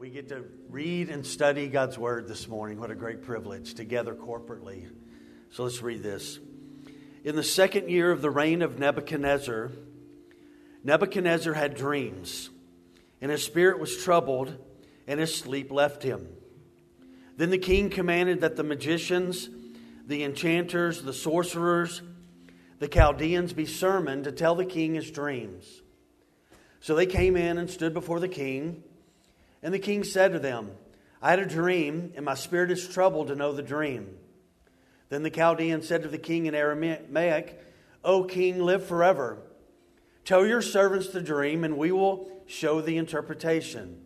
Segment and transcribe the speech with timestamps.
[0.00, 2.80] We get to read and study God's Word this morning.
[2.80, 4.90] What a great privilege together corporately.
[5.50, 6.40] So let's read this.
[7.22, 9.70] In the second year of the reign of Nebuchadnezzar,
[10.82, 12.50] Nebuchadnezzar had dreams,
[13.20, 14.56] and his spirit was troubled,
[15.06, 16.26] and his sleep left him.
[17.36, 19.48] Then the king commanded that the magicians,
[20.06, 22.02] the enchanters, the sorcerers,
[22.80, 25.82] the Chaldeans be summoned to tell the king his dreams.
[26.80, 28.82] So they came in and stood before the king.
[29.64, 30.70] And the king said to them,
[31.20, 34.18] I had a dream, and my spirit is troubled to know the dream.
[35.08, 37.60] Then the Chaldean said to the king in Aramaic,
[38.04, 39.38] O king, live forever.
[40.26, 44.00] Tell your servants the dream, and we will show the interpretation.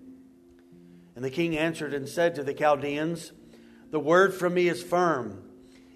[1.16, 3.32] And the king answered and said to the Chaldeans,
[3.90, 5.42] The word from me is firm.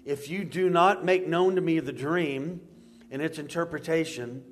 [0.03, 2.59] If you do not make known to me the dream
[3.09, 4.43] and its interpretation,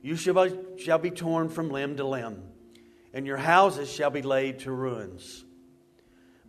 [0.00, 2.42] you shall be, shall be torn from limb to limb,
[3.16, 5.42] and your houses shall be laid to ruins.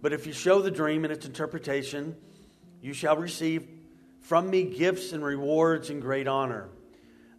[0.01, 2.13] But if you show the dream and its interpretation,
[2.81, 3.65] you shall receive
[4.19, 6.67] from me gifts and rewards and great honor.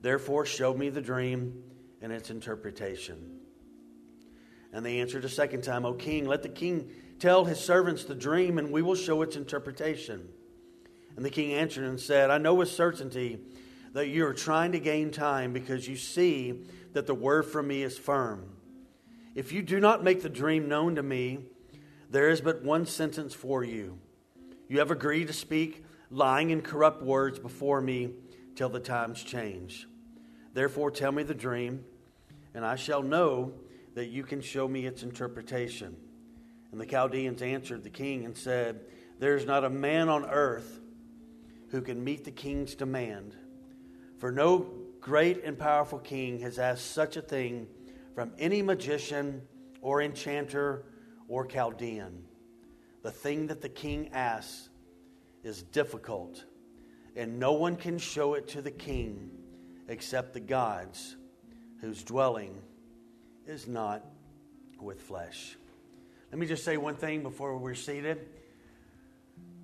[0.01, 1.63] Therefore, show me the dream
[2.01, 3.41] and its interpretation.
[4.73, 8.15] And they answered a second time, O king, let the king tell his servants the
[8.15, 10.27] dream, and we will show its interpretation.
[11.17, 13.41] And the king answered and said, I know with certainty
[13.93, 16.63] that you are trying to gain time because you see
[16.95, 18.55] that the word from me is firm.
[19.39, 21.39] If you do not make the dream known to me,
[22.11, 24.01] there is but one sentence for you.
[24.67, 28.15] You have agreed to speak lying and corrupt words before me
[28.57, 29.87] till the times change.
[30.55, 31.85] Therefore, tell me the dream,
[32.53, 33.53] and I shall know
[33.95, 35.97] that you can show me its interpretation.
[36.73, 38.81] And the Chaldeans answered the king and said,
[39.21, 40.81] There is not a man on earth
[41.69, 43.37] who can meet the king's demand.
[44.19, 44.67] For no
[45.01, 47.69] great and powerful king has asked such a thing
[48.19, 49.41] from any magician
[49.81, 50.85] or enchanter
[51.29, 52.25] or Chaldean.
[53.05, 54.71] The thing that the king asks
[55.45, 56.45] is difficult,
[57.15, 59.31] and no one can show it to the king
[59.87, 61.15] except the gods
[61.81, 62.61] whose dwelling
[63.47, 64.05] is not
[64.81, 65.57] with flesh.
[66.33, 68.19] Let me just say one thing before we're seated.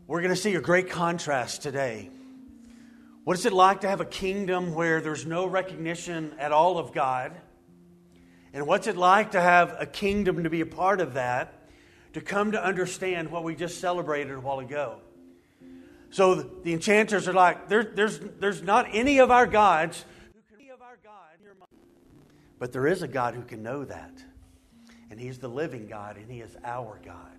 [0.06, 2.08] We're going to see a great contrast today.
[3.24, 6.92] What is it like to have a kingdom where there's no recognition at all of
[6.92, 7.32] God?
[8.54, 11.68] And what's it like to have a kingdom to be a part of that,
[12.14, 15.00] to come to understand what we just celebrated a while ago?
[16.10, 20.04] So the enchanters are like, there, there's, there's not any of our gods.
[22.58, 24.12] But there is a God who can know that.
[25.10, 27.34] And He's the living God, and He is our God.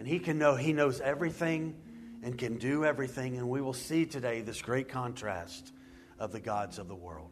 [0.00, 1.74] And he can know, he knows everything
[2.22, 3.36] and can do everything.
[3.36, 5.74] And we will see today this great contrast
[6.18, 7.29] of the gods of the world.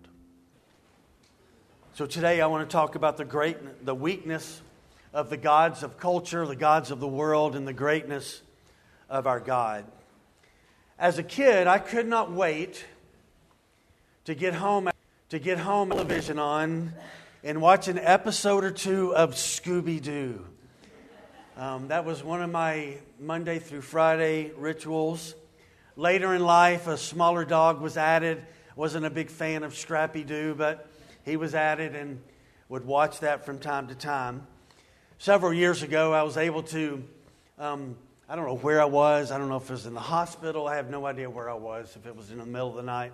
[1.99, 4.63] So today I want to talk about the great, the weakness
[5.13, 8.41] of the gods of culture, the gods of the world, and the greatness
[9.11, 9.85] of our God.
[10.97, 12.85] As a kid, I could not wait
[14.27, 14.89] to get home
[15.31, 16.93] to get home television on
[17.43, 20.47] and watch an episode or two of Scooby Doo.
[21.57, 25.35] Um, that was one of my Monday through Friday rituals.
[25.97, 28.41] Later in life, a smaller dog was added.
[28.77, 30.89] Wasn't a big fan of Scrappy Doo, but
[31.29, 32.21] he was at it and
[32.69, 34.47] would watch that from time to time.
[35.19, 37.05] Several years ago, I was able to,
[37.59, 37.97] um,
[38.29, 39.31] I don't know where I was.
[39.31, 40.67] I don't know if it was in the hospital.
[40.67, 42.83] I have no idea where I was, if it was in the middle of the
[42.83, 43.13] night.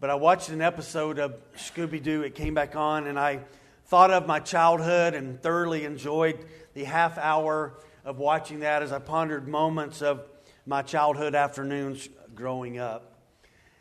[0.00, 2.22] But I watched an episode of Scooby Doo.
[2.22, 3.40] It came back on, and I
[3.86, 8.98] thought of my childhood and thoroughly enjoyed the half hour of watching that as I
[8.98, 10.24] pondered moments of
[10.64, 13.09] my childhood afternoons growing up.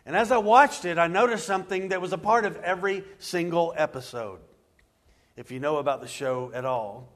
[0.09, 3.75] And as I watched it, I noticed something that was a part of every single
[3.77, 4.39] episode.
[5.37, 7.13] If you know about the show at all,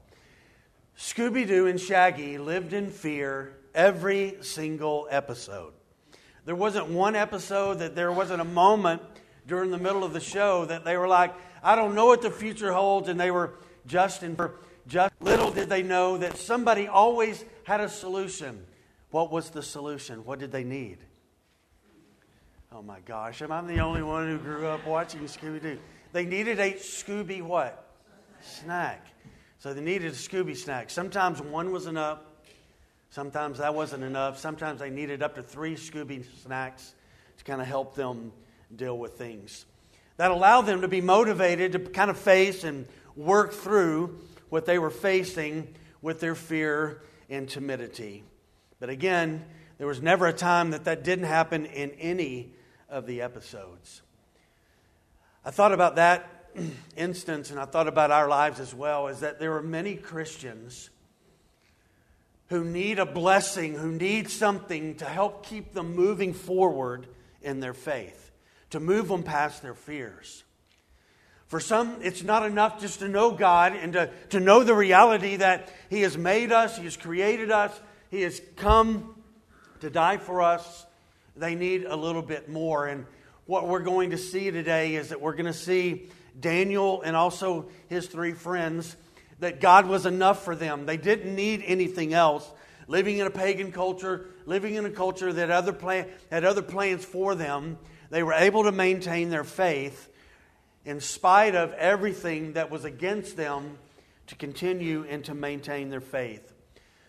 [0.96, 5.72] Scooby Doo and Shaggy lived in fear every single episode.
[6.44, 9.02] There wasn't one episode that there wasn't a moment
[9.44, 11.34] during the middle of the show that they were like,
[11.64, 13.54] I don't know what the future holds, and they were
[13.88, 14.38] just in
[14.86, 18.64] just little did they know that somebody always had a solution.
[19.10, 20.24] What was the solution?
[20.24, 20.98] What did they need?
[22.76, 25.78] Oh my gosh, am I the only one who grew up watching Scooby Doo?
[26.12, 27.86] They needed a Scooby what?
[28.40, 29.06] Snack.
[29.60, 30.90] So they needed a Scooby snack.
[30.90, 32.18] Sometimes one was enough.
[33.10, 34.40] Sometimes that wasn't enough.
[34.40, 36.96] Sometimes they needed up to three Scooby snacks
[37.38, 38.32] to kind of help them
[38.74, 39.66] deal with things.
[40.16, 44.18] That allowed them to be motivated to kind of face and work through
[44.48, 45.72] what they were facing
[46.02, 48.24] with their fear and timidity.
[48.80, 49.44] But again,
[49.78, 52.50] there was never a time that that didn't happen in any
[52.94, 54.02] of the episodes.
[55.44, 56.48] I thought about that
[56.96, 60.90] instance, and I thought about our lives as well, is that there are many Christians
[62.48, 67.08] who need a blessing, who need something to help keep them moving forward
[67.42, 68.30] in their faith,
[68.70, 70.44] to move them past their fears.
[71.48, 75.36] For some, it's not enough just to know God and to, to know the reality
[75.36, 79.20] that He has made us, He has created us, He has come
[79.80, 80.86] to die for us.
[81.36, 82.86] They need a little bit more.
[82.86, 83.06] And
[83.46, 86.08] what we're going to see today is that we're going to see
[86.38, 88.96] Daniel and also his three friends
[89.40, 90.86] that God was enough for them.
[90.86, 92.50] They didn't need anything else.
[92.86, 97.04] Living in a pagan culture, living in a culture that other plan, had other plans
[97.04, 97.78] for them,
[98.10, 100.08] they were able to maintain their faith
[100.84, 103.78] in spite of everything that was against them
[104.26, 106.52] to continue and to maintain their faith.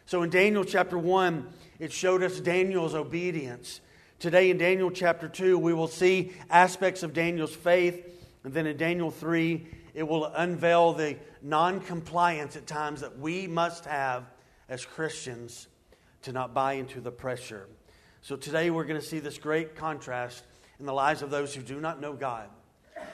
[0.06, 1.48] So in Daniel chapter 1,
[1.80, 3.81] it showed us Daniel's obedience.
[4.20, 8.02] Today in Daniel chapter 2, we will see aspects of Daniel's faith.
[8.46, 13.46] And then in Daniel 3, it will unveil the non compliance at times that we
[13.46, 14.24] must have
[14.70, 15.68] as Christians
[16.22, 17.68] to not buy into the pressure.
[18.22, 20.46] So today we're going to see this great contrast
[20.80, 22.50] in the lives of those who do not know God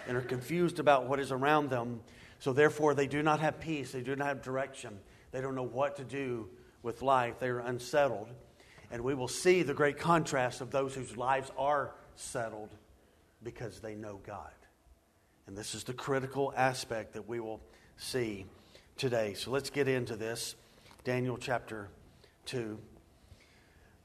[0.07, 2.01] and are confused about what is around them.
[2.39, 4.99] So therefore, they do not have peace, they do not have direction,
[5.31, 6.47] they don't know what to do
[6.83, 8.29] with life, they are unsettled.
[8.91, 12.69] And we will see the great contrast of those whose lives are settled
[13.41, 14.51] because they know God.
[15.47, 17.61] And this is the critical aspect that we will
[17.97, 18.45] see
[18.97, 19.33] today.
[19.33, 20.55] So let's get into this.
[21.03, 21.89] Daniel chapter
[22.45, 22.77] 2.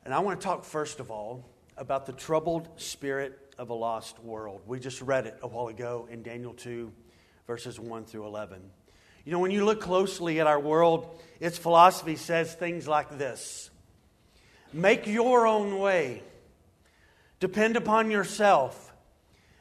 [0.05, 1.45] And I want to talk first of all
[1.77, 4.63] about the troubled spirit of a lost world.
[4.67, 6.93] We just read it a while ago in Daniel 2,
[7.47, 8.63] verses 1 through 11.
[9.25, 13.71] You know, when you look closely at our world, its philosophy says things like this
[14.77, 16.23] Make your own way.
[17.41, 18.93] Depend upon yourself.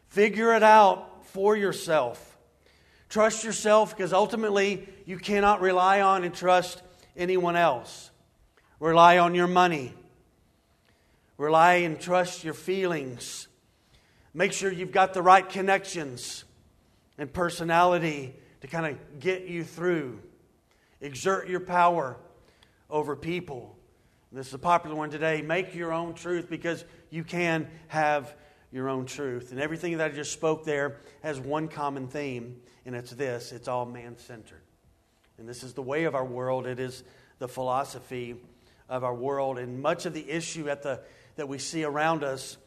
[0.09, 2.38] Figure it out for yourself.
[3.07, 6.81] Trust yourself because ultimately you cannot rely on and trust
[7.15, 8.12] anyone else.
[8.81, 9.94] Rely on your money.
[11.38, 13.47] Rely and trust your feelings.
[14.33, 16.44] Make sure you've got the right connections
[17.17, 20.19] and personality to kind of get you through.
[21.00, 22.17] Exert your power
[22.89, 23.75] over people.
[24.36, 25.42] This is a popular one today.
[25.42, 28.36] Make your own truth because you can have
[28.70, 29.52] your own truth.
[29.52, 33.70] And everything that I just spoke there has one common theme, and it's this it's
[33.70, 34.60] all man centered.
[35.38, 37.06] And this is the way of our world, it is
[37.40, 38.36] the philosophy
[38.90, 39.58] of our world.
[39.58, 41.00] And much of the issue at the,
[41.38, 42.58] that we see around us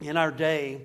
[0.00, 0.80] in our day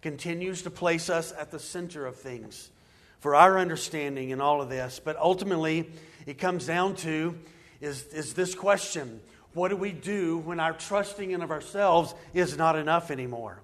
[0.00, 2.70] continues to place us at the center of things
[3.18, 5.00] for our understanding in all of this.
[5.04, 5.90] But ultimately,
[6.24, 7.36] it comes down to
[7.80, 9.20] is, is this question
[9.56, 13.62] what do we do when our trusting in of ourselves is not enough anymore?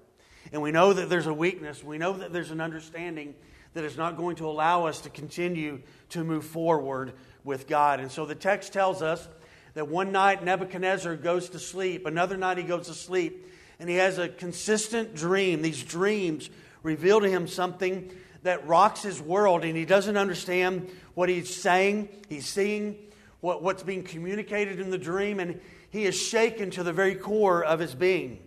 [0.51, 1.83] And we know that there's a weakness.
[1.83, 3.35] We know that there's an understanding
[3.75, 7.13] that is not going to allow us to continue to move forward
[7.43, 7.99] with God.
[7.99, 9.27] And so the text tells us
[9.75, 13.47] that one night Nebuchadnezzar goes to sleep, another night he goes to sleep,
[13.79, 15.61] and he has a consistent dream.
[15.61, 16.49] These dreams
[16.81, 18.11] reveal to him something
[18.41, 22.09] that rocks his world, and he doesn't understand what he's saying.
[22.29, 22.97] He's seeing
[23.41, 25.59] what, what's being communicated in the dream, and
[25.93, 28.39] he is shaken to the very core of his being.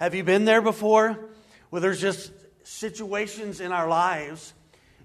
[0.00, 1.18] Have you been there before?
[1.68, 2.32] Where there's just
[2.62, 4.54] situations in our lives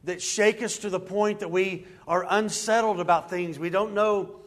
[0.06, 3.60] that shake us to the point that we are unsettled about things.
[3.60, 4.40] We don't know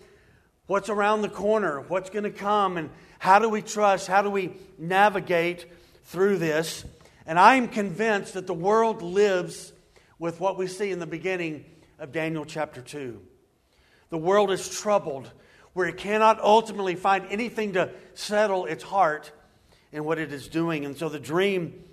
[0.66, 4.30] what's around the corner, what's going to come, and how do we trust, how do
[4.30, 5.66] we navigate
[6.04, 6.86] through this.
[7.26, 9.74] And I am convinced that the world lives
[10.18, 11.66] with what we see in the beginning
[11.98, 13.20] of Daniel chapter 2.
[14.08, 15.30] The world is troubled
[15.78, 19.30] where it cannot ultimately find anything to settle its heart
[19.92, 20.84] in what it is doing.
[20.84, 21.84] And so the dream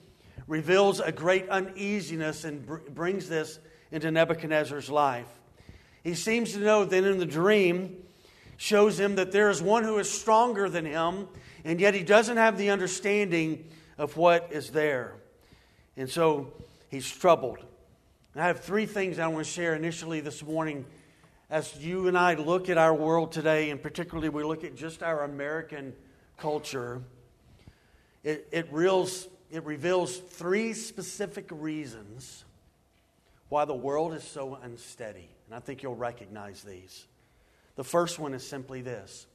[0.48, 3.60] reveals a great uneasiness and br- brings this
[3.92, 5.28] into Nebuchadnezzar's life.
[6.04, 7.96] He seems to know that in the dream
[8.58, 11.28] shows him that there is one who is stronger than him,
[11.64, 15.14] and yet he doesn't have the understanding of what is there.
[15.96, 16.54] And so
[16.90, 17.60] he's troubled.
[18.36, 20.86] I have three things I want to share initially this morning
[21.50, 25.04] as you and I look at our world today, and particularly we look at just
[25.04, 25.94] our American
[26.38, 27.02] culture,
[28.24, 32.46] it, it, reveals, it reveals three specific reasons
[33.50, 35.30] why the world is so unsteady.
[35.46, 37.06] And I think you'll recognize these.
[37.76, 39.28] The first one is simply this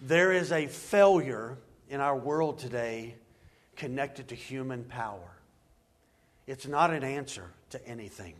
[0.00, 1.56] there is a failure
[1.88, 3.14] in our world today
[3.76, 5.30] connected to human power.
[6.46, 8.34] It's not an answer to anything.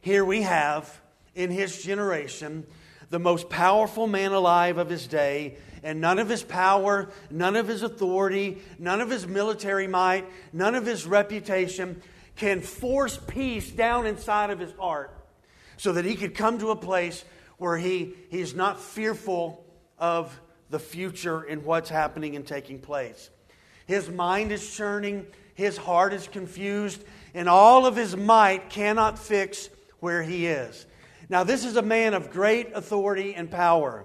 [0.00, 1.00] Here we have
[1.34, 2.66] in his generation,
[3.10, 7.68] the most powerful man alive of his day, and none of his power, none of
[7.68, 12.02] his authority, none of his military might, none of his reputation
[12.36, 15.16] can force peace down inside of his heart
[15.76, 17.24] so that he could come to a place
[17.58, 19.64] where he, he's not fearful
[19.98, 23.30] of the future and what's happening and taking place.
[23.86, 27.02] His mind is churning, his heart is confused,
[27.34, 29.68] and all of his might cannot fix
[29.98, 30.86] where he is.
[31.30, 34.04] Now, this is a man of great authority and power.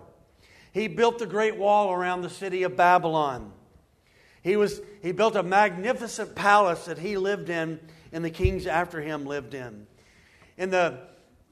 [0.72, 3.51] He built the great wall around the city of Babylon.
[4.44, 7.79] He, was, he built a magnificent palace that he lived in
[8.12, 9.88] and the kings after him lived in.
[10.55, 11.00] In, the,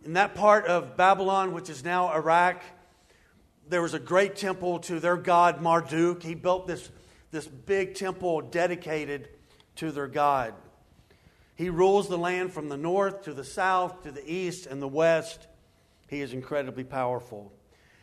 [0.06, 2.62] in that part of Babylon, which is now Iraq,
[3.68, 6.22] there was a great temple to their god Marduk.
[6.22, 6.92] He built this,
[7.32, 9.28] this big temple dedicated
[9.78, 10.54] to their god.
[11.56, 14.88] He rules the land from the north to the south to the east and the
[14.88, 15.48] west.
[16.14, 17.52] He is incredibly powerful.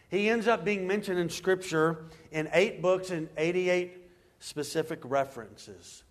[0.09, 3.97] He ends up being mentioned in Scripture in eight books and 88
[4.41, 6.03] specific references.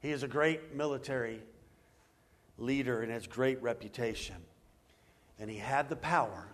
[0.00, 1.42] He is a great military
[2.56, 4.36] leader and has great reputation.
[5.38, 6.48] And he had the power,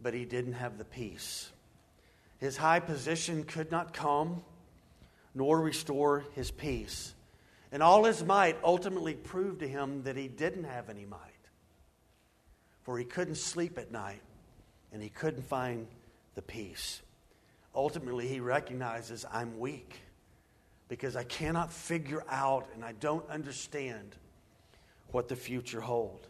[0.00, 1.50] but he didn't have the peace.
[2.38, 4.42] His high position could not calm
[5.34, 7.14] nor restore his peace.
[7.70, 11.25] And all his might ultimately proved to him that he didn't have any might.
[12.86, 14.22] For he couldn't sleep at night
[14.92, 15.88] and he couldn't find
[16.36, 17.02] the peace.
[17.74, 19.98] Ultimately, he recognizes I'm weak
[20.88, 24.14] because I cannot figure out and I don't understand
[25.10, 26.28] what the future hold.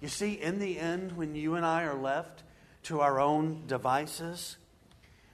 [0.00, 2.44] You see, in the end, when you and I are left
[2.84, 4.58] to our own devices,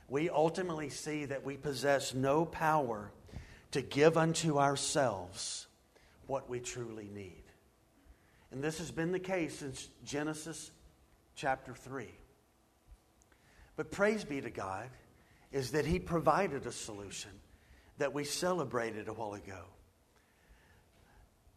[0.09, 3.12] we ultimately see that we possess no power
[3.73, 5.67] to give unto ourselves
[6.26, 7.48] what we truly need.
[8.50, 10.71] And this has been the case since Genesis
[11.35, 12.09] chapter 3.
[13.76, 14.88] But praise be to God,
[15.52, 17.31] is that He provided a solution
[17.99, 19.64] that we celebrated a while ago.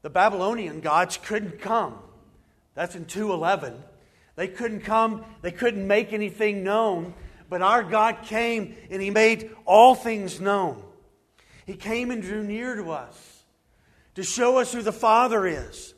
[0.02, 1.98] The Babylonian gods couldn't come.
[2.74, 3.76] That's in 211.
[4.36, 7.14] They couldn't come, they couldn't make anything known,
[7.50, 10.82] but our God came and He made all things known.
[11.66, 13.44] He came and drew near to us
[14.16, 15.94] to show us who the Father is,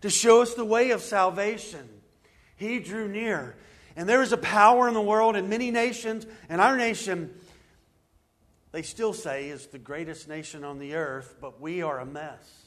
[0.00, 1.88] to show us the way of salvation.
[2.56, 3.56] He drew near.
[3.96, 7.34] And there is a power in the world in many nations, and our nation,
[8.72, 12.64] they still say, is the greatest nation on the earth, but we are a mess.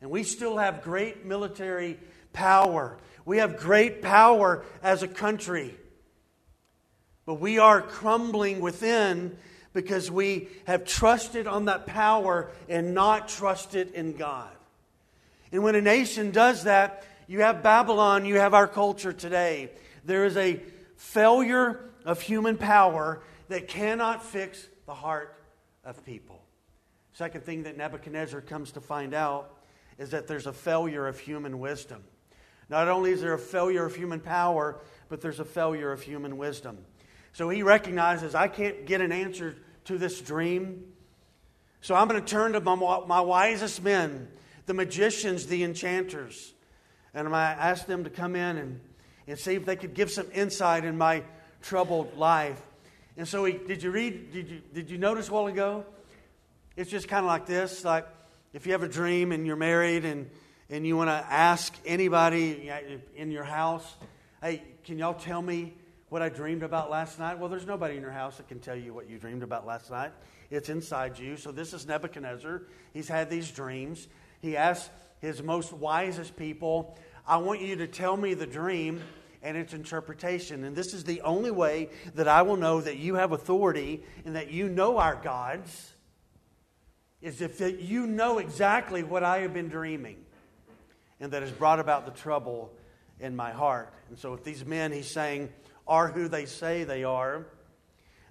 [0.00, 1.98] And we still have great military
[2.34, 2.98] power.
[3.24, 5.74] We have great power as a country.
[7.24, 9.36] But we are crumbling within
[9.72, 14.55] because we have trusted on that power and not trusted in God.
[15.56, 19.70] And when a nation does that, you have Babylon, you have our culture today.
[20.04, 20.60] There is a
[20.96, 25.34] failure of human power that cannot fix the heart
[25.82, 26.42] of people.
[27.14, 29.56] Second thing that Nebuchadnezzar comes to find out
[29.96, 32.04] is that there's a failure of human wisdom.
[32.68, 36.36] Not only is there a failure of human power, but there's a failure of human
[36.36, 36.76] wisdom.
[37.32, 40.92] So he recognizes I can't get an answer to this dream.
[41.80, 42.74] So I'm going to turn to my,
[43.06, 44.28] my wisest men,
[44.66, 46.52] the magicians, the enchanters,
[47.14, 48.80] and I'm going to ask them to come in and,
[49.26, 51.22] and see if they could give some insight in my
[51.62, 52.60] troubled life.
[53.16, 55.84] And so he, did you read, did you, did you notice a while ago?
[56.76, 58.06] It's just kind of like this, like
[58.52, 60.28] if you have a dream and you're married and,
[60.68, 62.70] and you want to ask anybody
[63.14, 63.94] in your house,
[64.42, 65.74] hey, can y'all tell me
[66.08, 67.38] what I dreamed about last night?
[67.38, 69.90] Well, there's nobody in your house that can tell you what you dreamed about last
[69.90, 70.12] night.
[70.50, 71.36] It's inside you.
[71.36, 72.62] So this is Nebuchadnezzar.
[72.92, 74.06] He's had these dreams.
[74.40, 74.90] He asks
[75.20, 79.02] his most wisest people, I want you to tell me the dream
[79.42, 80.64] and its interpretation.
[80.64, 84.36] And this is the only way that I will know that you have authority and
[84.36, 85.92] that you know our gods
[87.22, 90.24] is if you know exactly what I have been dreaming
[91.20, 92.72] and that has brought about the trouble
[93.20, 93.92] in my heart.
[94.08, 95.48] And so, if these men, he's saying,
[95.86, 97.46] are who they say they are,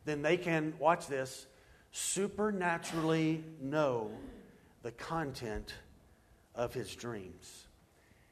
[0.06, 1.48] then they can, watch this,
[1.92, 4.12] supernaturally know
[4.84, 5.74] the content
[6.56, 7.68] of his dreams.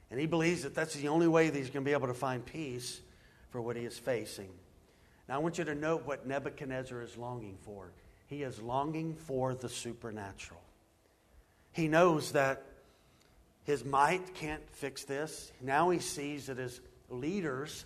[0.09, 2.13] And he believes that that's the only way that he's going to be able to
[2.13, 3.01] find peace
[3.49, 4.49] for what he is facing.
[5.27, 7.91] Now, I want you to note what Nebuchadnezzar is longing for.
[8.27, 10.61] He is longing for the supernatural.
[11.71, 12.63] He knows that
[13.63, 15.51] his might can't fix this.
[15.61, 17.85] Now he sees that his leaders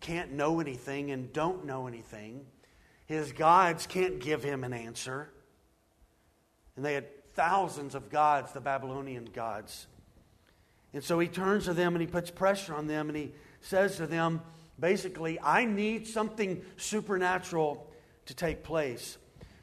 [0.00, 2.44] can't know anything and don't know anything.
[3.06, 5.30] His gods can't give him an answer.
[6.76, 9.86] And they had thousands of gods, the Babylonian gods.
[10.92, 13.96] And so he turns to them and he puts pressure on them and he says
[13.96, 14.42] to them,
[14.78, 17.86] basically, I need something supernatural
[18.26, 19.16] to take place.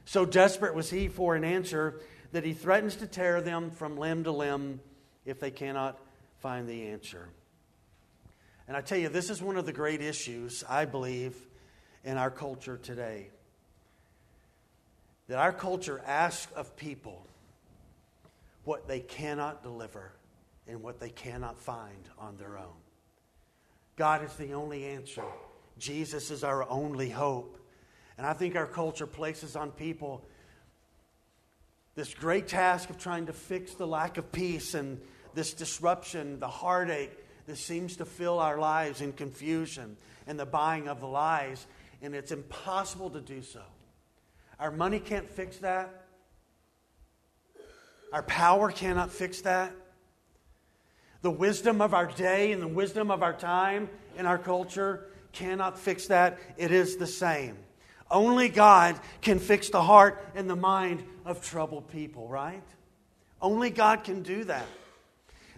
[0.06, 2.00] So desperate was he for an answer
[2.32, 4.80] that he threatens to tear them from limb to limb
[5.26, 6.00] if they cannot
[6.40, 7.30] find the answer.
[8.68, 11.36] And I tell you, this is one of the great issues, I believe,
[12.04, 13.30] in our culture today.
[15.28, 17.26] That our culture asks of people
[18.64, 20.12] what they cannot deliver
[20.68, 22.78] and what they cannot find on their own.
[23.96, 25.24] God is the only answer.
[25.78, 27.58] Jesus is our only hope.
[28.18, 30.26] And I think our culture places on people
[31.96, 35.02] this great task of trying to fix the lack of peace and
[35.34, 37.12] this disruption, the heartache
[37.46, 41.68] that seems to fill our lives in confusion and the buying of the lies.
[42.02, 43.64] And it's impossible to do so.
[44.60, 46.06] Our money can't fix that.
[48.12, 49.74] Our power cannot fix that.
[51.22, 55.78] The wisdom of our day and the wisdom of our time and our culture cannot
[55.78, 56.40] fix that.
[56.58, 57.58] It is the same.
[58.10, 62.64] Only God can fix the heart and the mind of troubled people, right?
[63.42, 64.66] Only God can do that.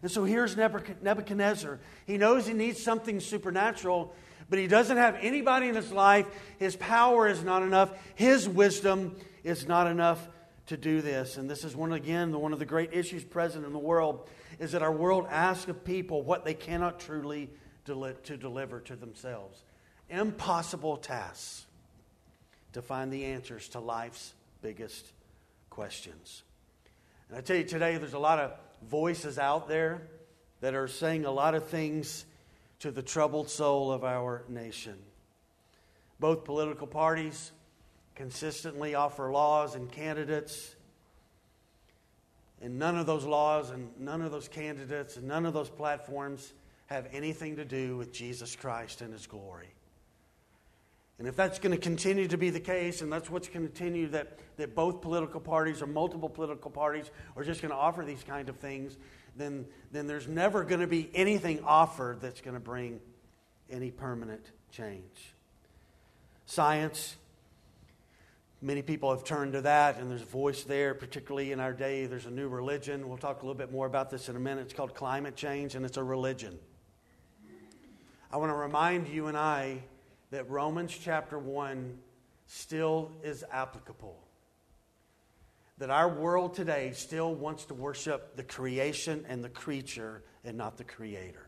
[0.02, 1.80] And so here's Nebuchadnezzar.
[2.06, 4.14] He knows he needs something supernatural,
[4.50, 6.26] but he doesn't have anybody in his life.
[6.58, 7.92] His power is not enough.
[8.16, 10.28] His wisdom is not enough
[10.72, 11.36] to do this.
[11.36, 14.30] And this is one again the one of the great issues present in the world
[14.58, 17.50] is that our world asks of people what they cannot truly
[17.84, 19.62] deli- to deliver to themselves.
[20.10, 21.66] Impossible tasks
[22.72, 25.12] to find the answers to life's biggest
[25.70, 26.44] questions.
[27.28, 28.54] And I tell you today, there's a lot of
[28.90, 30.08] voices out there
[30.62, 32.26] that are saying a lot of things
[32.80, 34.98] to the troubled soul of our nation.
[36.18, 37.52] Both political parties
[38.16, 40.76] consistently offer laws and candidates.
[42.62, 46.54] And none of those laws and none of those candidates and none of those platforms
[46.88, 49.74] have anything to do with Jesus Christ and his glory.
[51.18, 53.68] And if that's going to continue to be the case, and that's what's going to
[53.68, 58.04] continue, that, that both political parties or multiple political parties are just going to offer
[58.04, 58.98] these kind of things,
[59.36, 63.00] then, then there's never going to be anything offered that's going to bring
[63.70, 65.36] any permanent change.
[66.48, 67.16] Science,
[68.62, 72.06] many people have turned to that, and there's a voice there, particularly in our day.
[72.06, 73.10] There's a new religion.
[73.10, 74.62] We'll talk a little bit more about this in a minute.
[74.62, 76.60] It's called climate change, and it's a religion.
[78.32, 79.84] I want to remind you and I
[80.30, 81.98] that Romans chapter 1
[82.48, 84.18] still is applicable.
[85.80, 90.78] That our world today still wants to worship the creation and the creature and not
[90.78, 91.48] the creator.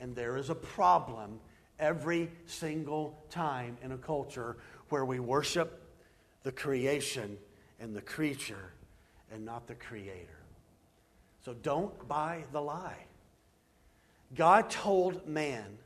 [0.00, 1.38] And there is a problem
[1.78, 4.56] every single time in a culture
[4.88, 5.79] where we worship
[6.42, 7.38] the creation
[7.78, 8.72] and the creature
[9.32, 10.40] and not the creator.
[11.44, 13.06] So don't buy the lie.
[14.34, 15.78] God told man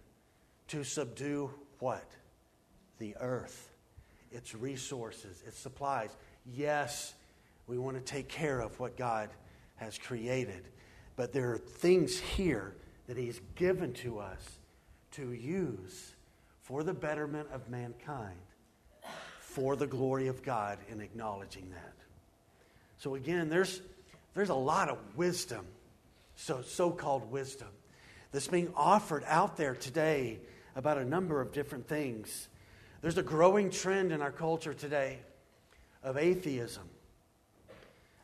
[0.68, 2.04] to subdue what?
[2.98, 3.70] The earth,
[4.32, 6.10] its resources, its supplies.
[6.46, 7.14] Yes,
[7.66, 9.30] we want to take care of what God
[9.76, 10.68] has created,
[11.16, 12.74] but there are things here
[13.06, 14.58] that He's given to us
[15.12, 16.14] to use
[16.62, 18.38] for the betterment of mankind,
[19.54, 21.94] for the glory of God in acknowledging that.
[22.98, 23.80] So again, there's,
[24.34, 25.64] there's a lot of wisdom,
[26.34, 27.68] so so-called wisdom,
[28.32, 30.40] that's being offered out there today
[30.74, 32.48] about a number of different things.
[33.00, 35.20] There's a growing trend in our culture today
[36.02, 36.88] of atheism.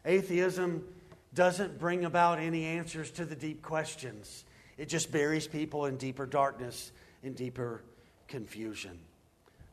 [0.04, 0.84] Atheism
[1.32, 4.44] doesn't bring about any answers to the deep questions,
[4.76, 6.90] it just buries people in deeper darkness,
[7.22, 7.82] in deeper
[8.26, 8.98] confusion.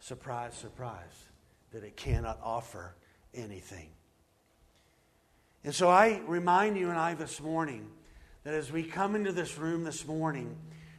[0.02, 1.27] Surprise, surprise,
[1.78, 2.96] that it cannot offer
[3.36, 3.90] anything.
[5.64, 7.88] And so I remind you and I this morning
[8.44, 10.58] that as we come into this room this morning,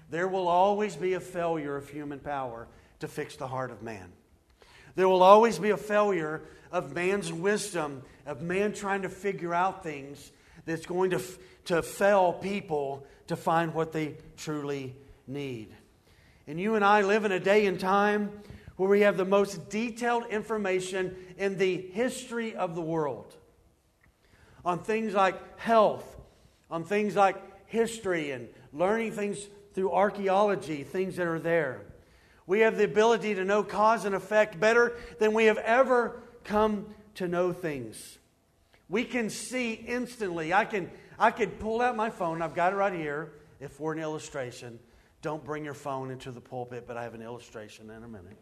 [0.09, 2.69] there will always be a failure of human power
[3.01, 4.13] to fix the heart of man.
[4.95, 9.83] There will always be a failure of man's wisdom, of man trying to figure out
[9.83, 10.31] things
[10.65, 11.21] that's going to,
[11.65, 14.95] to fail people to find what they truly
[15.27, 15.75] need.
[16.47, 18.31] And you and I live in a day and time
[18.79, 23.35] where we have the most detailed information in the history of the world
[24.65, 26.17] on things like health,
[26.71, 27.37] on things like
[27.67, 31.83] history and learning things through archaeology, things that are there.
[32.47, 36.87] We have the ability to know cause and effect better than we have ever come
[37.17, 38.19] to know things.
[38.89, 40.55] We can see instantly.
[40.55, 40.89] I can
[41.19, 42.43] I could pull out my phone.
[42.43, 43.33] I've got it right here.
[43.59, 44.79] If we're an illustration,
[45.21, 48.39] don't bring your phone into the pulpit, but I have an illustration in a minute.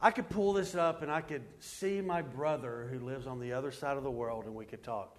[0.00, 3.52] I could pull this up and I could see my brother who lives on the
[3.52, 5.16] other side of the world and we could talk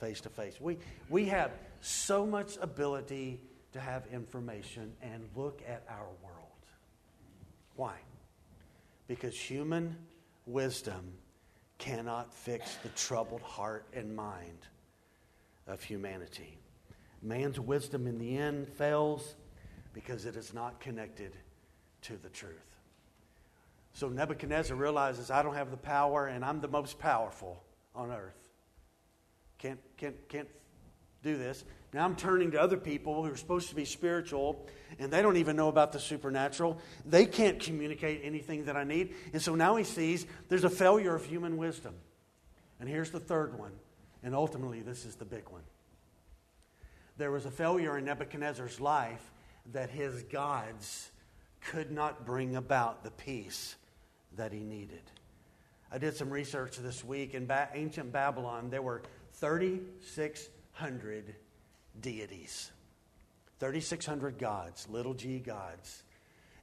[0.00, 0.60] face to face.
[0.60, 0.78] We,
[1.08, 3.40] we have so much ability
[3.72, 6.34] to have information and look at our world.
[7.76, 7.94] Why?
[9.06, 9.96] Because human
[10.46, 11.12] wisdom
[11.78, 14.66] cannot fix the troubled heart and mind
[15.68, 16.58] of humanity.
[17.22, 19.36] Man's wisdom in the end fails
[19.92, 21.36] because it is not connected
[22.02, 22.67] to the truth.
[23.98, 27.60] So Nebuchadnezzar realizes I don't have the power and I'm the most powerful
[27.96, 28.38] on earth.
[29.58, 30.46] Can't, can't, can't
[31.24, 31.64] do this.
[31.92, 34.68] Now I'm turning to other people who are supposed to be spiritual
[35.00, 36.78] and they don't even know about the supernatural.
[37.06, 39.16] They can't communicate anything that I need.
[39.32, 41.94] And so now he sees there's a failure of human wisdom.
[42.78, 43.72] And here's the third one.
[44.22, 45.64] And ultimately, this is the big one.
[47.16, 49.32] There was a failure in Nebuchadnezzar's life
[49.72, 51.10] that his gods
[51.60, 53.74] could not bring about the peace
[54.36, 55.02] that he needed.
[55.90, 57.34] I did some research this week.
[57.34, 59.02] In ba- ancient Babylon, there were
[59.34, 61.34] 3,600
[62.00, 62.70] deities,
[63.60, 66.02] 3,600 gods, little g gods.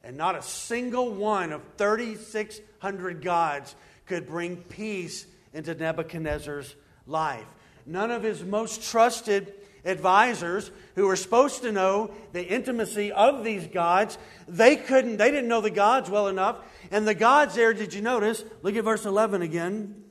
[0.04, 3.76] And not a single one of 3,600 gods
[4.06, 6.76] could bring peace into Nebuchadnezzar's
[7.08, 7.48] life.
[7.88, 9.52] None of his most trusted
[9.86, 14.18] advisors who were supposed to know the intimacy of these gods,
[14.48, 16.58] they couldn't, they didn't know the gods well enough.
[16.92, 18.44] And the gods there, did you notice?
[18.62, 20.04] Look at verse 11 again.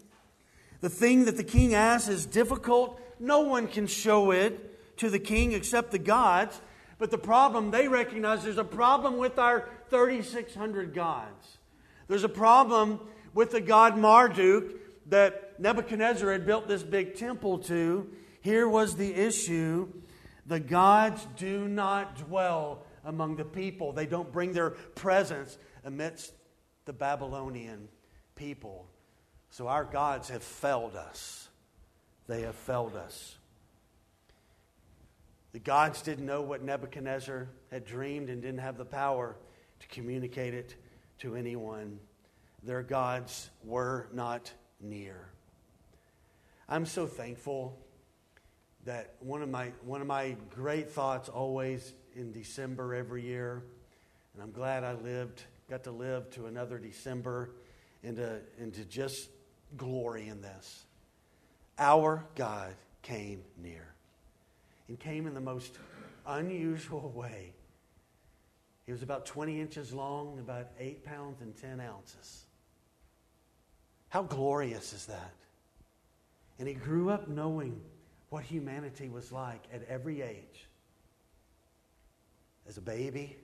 [0.81, 3.01] The thing that the king asks is difficult.
[3.19, 6.61] No one can show it to the king except the gods.
[6.99, 11.59] But the problem, they recognize there's a problem with our 3,600 gods.
[12.07, 13.01] There's a problem
[13.33, 18.11] with the god Marduk that Nebuchadnezzar had built this big temple to.
[18.45, 19.89] Here was the issue
[20.45, 26.35] the gods do not dwell among the people, they don't bring their presence amidst
[26.85, 27.89] the Babylonian
[28.37, 28.87] people.
[29.49, 31.49] So our gods have failed us.
[32.27, 33.39] They have failed us.
[35.53, 39.37] The gods didn't know what Nebuchadnezzar had dreamed and didn't have the power
[39.81, 40.75] to communicate it
[41.21, 41.99] to anyone.
[42.63, 44.53] Their gods were not
[44.83, 45.29] near.
[46.69, 47.79] I'm so thankful
[48.85, 53.63] that one of my one of my great thoughts always in December every year,
[54.35, 57.51] and I'm glad I lived, got to live to another December
[58.03, 59.29] and to, and to just
[59.77, 60.85] glory in this.
[61.79, 63.95] Our God came near
[64.89, 65.77] and came in the most
[66.27, 67.53] unusual way.
[68.87, 72.45] He was about 20 inches long, about 8 pounds and 10 ounces.
[74.11, 75.33] How glorious is that?
[76.59, 77.81] And he grew up knowing
[78.35, 80.67] what humanity was like at every age
[82.69, 83.37] as a baby,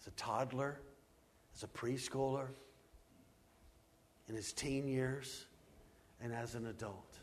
[0.00, 0.78] as a toddler,
[1.56, 2.46] as a preschooler,
[4.28, 5.46] in his teen years,
[6.22, 7.18] and as an adult.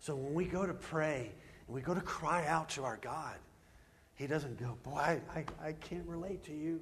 [0.00, 1.30] So when we go to pray
[1.68, 3.36] and we go to cry out to our God,
[4.16, 6.80] he doesn't go, Boy, I, I, can't relate to you.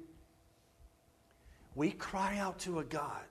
[1.75, 3.25] We cry out to a God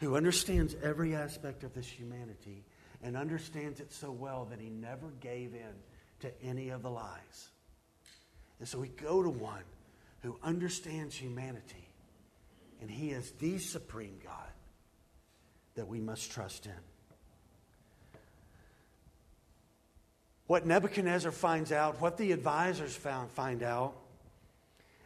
[0.00, 2.64] who understands every aspect of this humanity
[3.02, 5.74] and understands it so well that he never gave in
[6.20, 7.50] to any of the lies.
[8.58, 9.62] And so we go to one
[10.22, 11.88] who understands humanity,
[12.80, 14.50] and he is the supreme God
[15.76, 16.72] that we must trust in.
[20.48, 23.94] What Nebuchadnezzar finds out, what the advisors found, find out,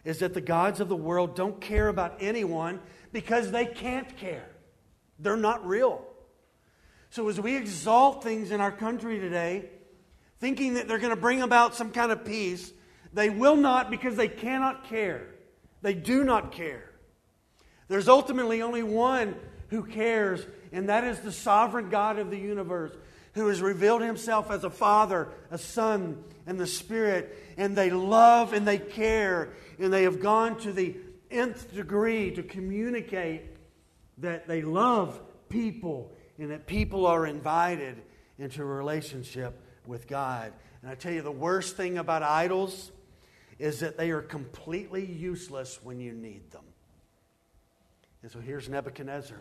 [0.04, 2.80] is that the gods of the world don't care about anyone
[3.12, 4.48] because they can't care.
[5.18, 6.04] They're not real.
[7.12, 9.68] So as we exalt things in our country today,
[10.40, 12.72] thinking that they're going to bring about some kind of peace,
[13.12, 15.26] they will not because they cannot care.
[15.82, 16.88] They do not care.
[17.88, 19.34] There's ultimately only one
[19.68, 20.40] who cares,
[20.72, 22.92] and that is the sovereign God of the universe,
[23.34, 27.54] who has revealed himself as a Father, a Son, and the Spirit.
[27.58, 30.96] And they love and they care, and they have gone to the
[31.30, 33.42] nth degree to communicate
[34.16, 35.20] that they love
[35.50, 38.02] people and that people are invited
[38.38, 40.52] into a relationship with God.
[40.82, 42.90] And I tell you, the worst thing about idols
[43.58, 46.64] is that they are completely useless when you need them.
[48.22, 49.38] And so here's Nebuchadnezzar.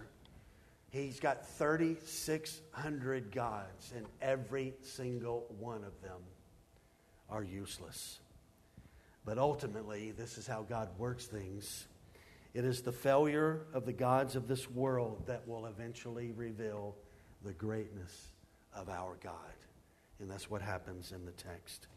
[0.89, 6.19] He's got 3,600 gods, and every single one of them
[7.30, 8.19] are useless.
[9.23, 11.88] But ultimately, this is how God works things.
[12.53, 16.95] It is the failure of the gods of this world that will eventually reveal
[17.43, 18.31] the greatness
[18.75, 19.33] of our God.
[20.19, 21.87] And that's what happens in the text.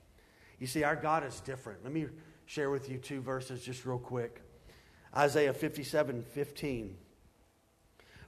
[0.59, 1.83] You see, our God is different.
[1.83, 2.07] Let me
[2.47, 4.41] share with you two verses just real quick.
[5.15, 6.97] Isaiah 57 15.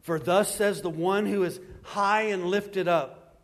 [0.03, 3.41] For thus says the one who is high and lifted up,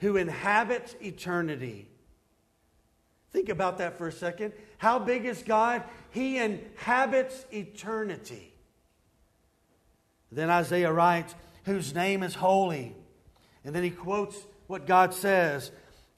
[0.00, 1.88] who inhabits eternity.
[3.32, 4.52] Think about that for a second.
[4.78, 5.82] How big is God?
[6.10, 8.52] He inhabits eternity.
[10.30, 12.94] Then Isaiah writes, whose name is holy.
[13.64, 15.70] And then he quotes what God says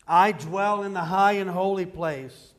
[0.07, 2.53] I dwell in the high and holy place.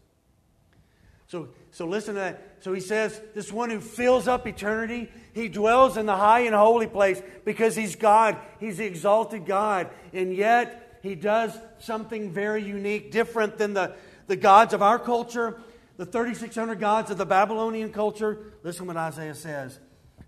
[1.27, 2.57] So, so listen to that.
[2.61, 6.55] So he says, This one who fills up eternity, he dwells in the high and
[6.55, 8.37] holy place because he's God.
[8.59, 9.89] He's the exalted God.
[10.13, 13.93] And yet, he does something very unique, different than the,
[14.27, 15.59] the gods of our culture,
[15.97, 18.53] the 3,600 gods of the Babylonian culture.
[18.63, 19.79] Listen what Isaiah says.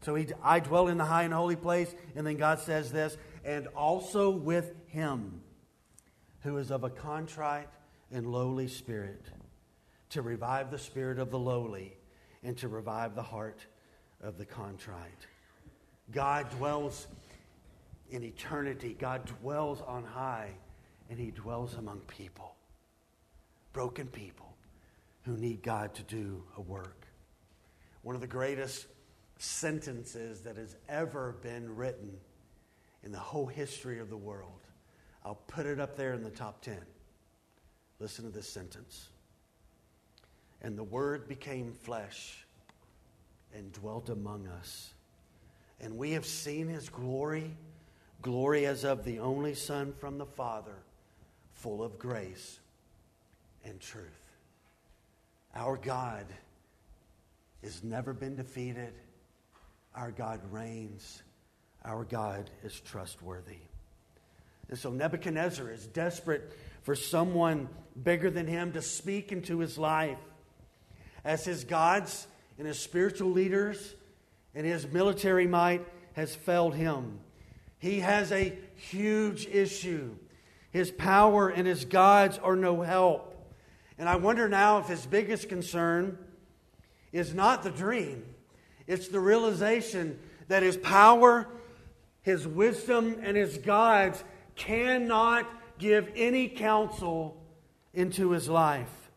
[0.02, 1.94] So he, I dwell in the high and holy place.
[2.16, 5.42] And then God says this, and also with him
[6.42, 7.70] who is of a contrite
[8.12, 9.26] and lowly spirit,
[10.10, 11.98] to revive the spirit of the lowly
[12.44, 13.66] and to revive the heart
[14.22, 15.28] of the contrite.
[16.12, 17.08] God dwells
[18.10, 20.52] in eternity, God dwells on high,
[21.10, 22.56] and He dwells among people,
[23.74, 24.56] broken people
[25.24, 27.06] who need God to do a work.
[28.02, 28.88] One of the greatest
[29.38, 32.18] sentences that has ever been written
[33.04, 34.58] in the whole history of the world
[35.28, 36.78] I'll put it up there in the top 10.
[38.00, 39.10] Listen to this sentence.
[40.62, 42.46] And the Word became flesh
[43.54, 44.94] and dwelt among us.
[45.82, 47.52] And we have seen his glory,
[48.22, 50.78] glory as of the only Son from the Father,
[51.56, 52.60] full of grace
[53.68, 54.06] and truth.
[55.56, 56.26] Our God
[57.64, 58.94] has never been defeated.
[59.96, 61.24] Our God reigns.
[61.84, 63.58] Our God is trustworthy.
[64.70, 66.54] And so Nebuchadnezzar is desperate
[66.84, 67.70] for someone
[68.02, 70.20] bigger than him to speak into his life.
[71.24, 72.28] As his gods
[72.58, 73.96] and his spiritual leaders
[74.56, 77.20] and his military might has failed him.
[77.80, 80.16] He has a huge issue.
[80.72, 83.37] His power and his gods are no help.
[83.98, 86.18] And I wonder now if his biggest concern
[87.12, 88.24] is not the dream,
[88.86, 91.48] it's the realization that his power,
[92.22, 94.24] his wisdom, and his gods
[94.56, 97.42] cannot give any counsel
[97.94, 99.10] into his life.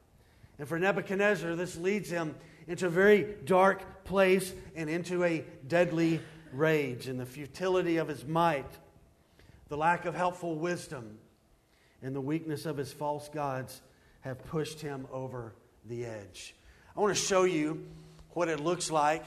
[0.58, 2.34] And for Nebuchadnezzar, this leads him
[2.66, 6.20] into a very dark place and into a deadly
[6.52, 7.06] rage.
[7.06, 8.70] And the futility of his might,
[9.68, 11.18] the lack of helpful wisdom,
[12.02, 13.80] and the weakness of his false gods
[14.20, 15.54] have pushed him over
[15.86, 16.54] the edge.
[16.96, 17.86] I want to show you
[18.30, 19.24] what it looks like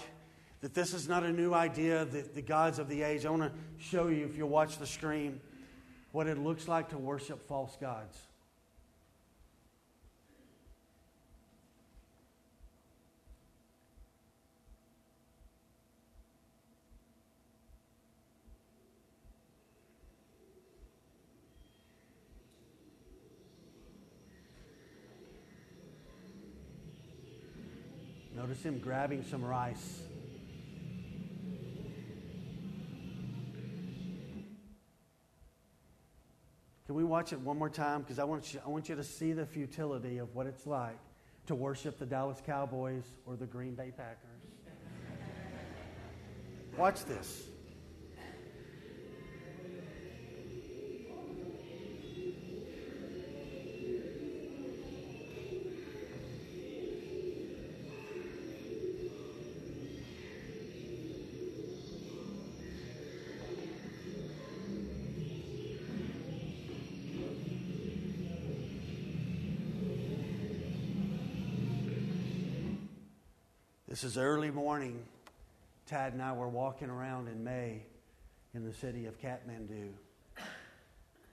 [0.61, 3.25] that this is not a new idea, that the gods of the age.
[3.25, 3.51] I want to
[3.83, 5.41] show you, if you'll watch the screen
[6.13, 8.17] what it looks like to worship false gods.
[28.43, 30.01] Notice him grabbing some rice.
[36.85, 38.01] Can we watch it one more time?
[38.01, 40.99] Because I, want you, I want you to see the futility of what it's like
[41.47, 44.41] to worship the Dallas Cowboys or the Green Bay Packers.
[46.77, 47.43] Watch this.
[74.03, 75.01] This is early morning.
[75.85, 77.83] Tad and I were walking around in May
[78.53, 79.91] in the city of Kathmandu.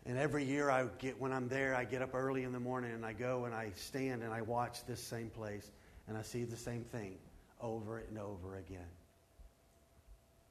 [0.06, 2.92] And every year I get when I'm there, I get up early in the morning
[2.92, 5.68] and I go and I stand and I watch this same place
[6.06, 7.16] and I see the same thing
[7.60, 8.86] over and over again.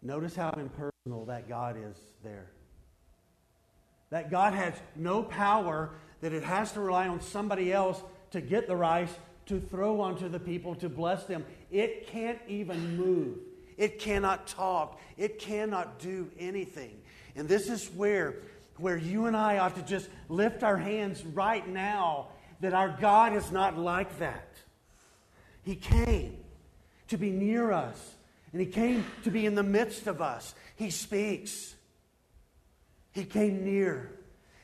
[0.02, 2.52] Notice how impersonal that God is there.
[4.10, 8.68] That God has no power, that it has to rely on somebody else to get
[8.68, 9.16] the rice
[9.50, 11.44] to throw onto the people to bless them.
[11.72, 13.38] It can't even move.
[13.78, 15.00] It cannot talk.
[15.18, 17.00] It cannot do anything.
[17.36, 18.36] And this is where,
[18.78, 22.28] where you and I ought to just lift our hands right now
[22.60, 24.50] that our God is not like that.
[25.64, 26.38] He came
[27.08, 28.16] to be near us,
[28.52, 30.54] and He came to be in the midst of us.
[30.76, 31.76] He speaks.
[33.12, 34.12] He came near.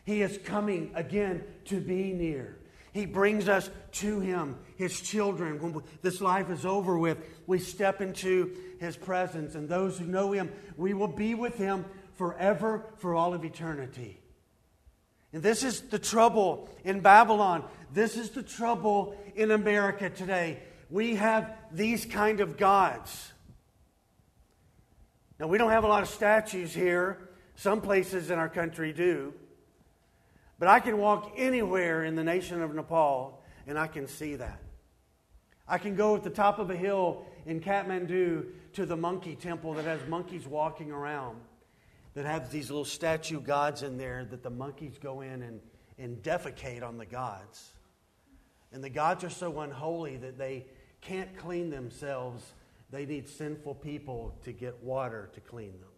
[0.06, 2.58] He is coming again to be near.
[2.94, 5.62] He brings us to Him, His children.
[5.62, 9.56] When this life is over with, we step into His presence.
[9.56, 11.86] And those who know Him, we will be with Him
[12.16, 14.20] forever, for all of eternity.
[15.34, 17.66] And this is the trouble in Babylon.
[17.94, 20.60] This is the trouble in America today.
[20.90, 23.34] We have these kind of gods.
[25.40, 27.30] Now, we don't have a lot of statues here.
[27.56, 29.34] Some places in our country do.
[30.58, 34.62] But I can walk anywhere in the nation of Nepal and I can see that.
[35.67, 39.73] I can go at the top of a hill in Kathmandu to the monkey temple
[39.73, 41.39] that has monkeys walking around,
[42.13, 45.60] that have these little statue gods in there that the monkeys go in and,
[45.97, 47.71] and defecate on the gods.
[48.71, 50.65] And the gods are so unholy that they
[51.01, 52.43] can't clean themselves.
[52.91, 55.89] They need sinful people to get water to clean them.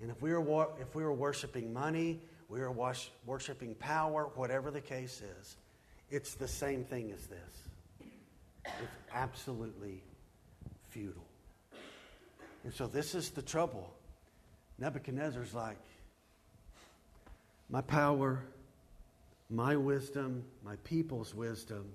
[0.00, 2.72] And if we were, if we were worshiping money, we were
[3.24, 5.56] worshiping power, whatever the case is,
[6.10, 8.08] it's the same thing as this.
[8.64, 10.02] It's absolutely
[10.90, 11.26] futile.
[12.64, 13.92] And so this is the trouble.
[14.78, 15.78] Nebuchadnezzar's like,
[17.68, 18.42] my power,
[19.50, 21.86] my wisdom, my people's wisdom,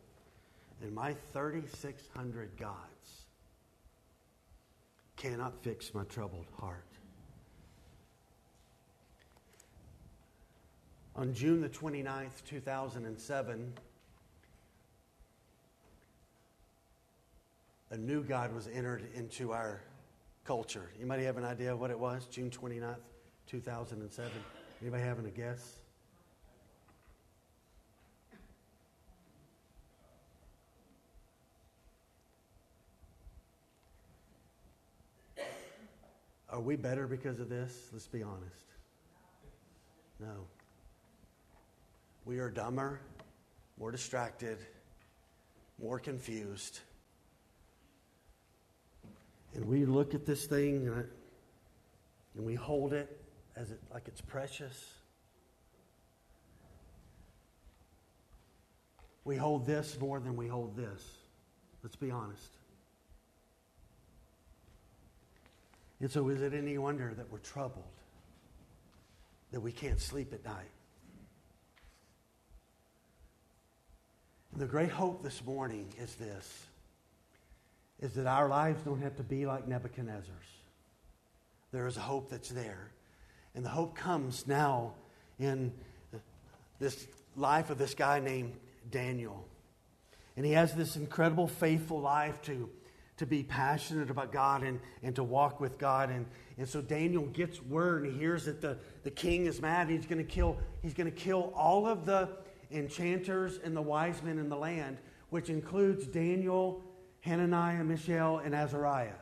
[0.82, 3.26] and my 3,600 gods
[5.16, 6.86] cannot fix my troubled heart.
[11.16, 13.74] On June the 29th, 2007,
[17.92, 19.82] a new God was entered into our
[20.46, 20.90] culture.
[20.98, 22.26] Anybody have an idea of what it was?
[22.26, 22.96] June 29th,
[23.48, 24.32] 2007.
[24.82, 25.78] Anybody having a guess?
[36.50, 37.90] Are we better because of this?
[37.94, 38.66] Let's be honest.
[40.20, 40.48] No.
[42.26, 43.00] We are dumber,
[43.80, 44.58] more distracted,
[45.82, 46.82] more confused.
[49.54, 51.04] And we look at this thing and, I,
[52.36, 53.22] and we hold it
[53.56, 54.94] as it like it's precious.
[59.24, 61.04] We hold this more than we hold this.
[61.84, 62.50] Let's be honest.
[66.00, 67.84] And so, is it any wonder that we're troubled?
[69.52, 70.72] That we can't sleep at night?
[74.56, 76.66] The great hope this morning is this
[78.02, 80.26] is that our lives don't have to be like Nebuchadnezzar's.
[81.72, 82.92] There is a hope that's there.
[83.56, 84.94] And the hope comes now
[85.40, 85.72] in
[86.80, 88.54] this life of this guy named
[88.90, 89.46] Daniel.
[90.36, 92.70] And he has this incredible faithful life to,
[93.18, 96.10] to be passionate about God and, and to walk with God.
[96.10, 96.26] And,
[96.58, 99.90] and so Daniel gets word and he hears that the, the king is mad.
[99.90, 102.30] He's going to kill, he's going to kill all of the
[102.72, 104.98] enchanters and the wise men in the land,
[105.30, 106.82] which includes Daniel,
[107.22, 109.14] Hananiah, Mishael, and Azariah.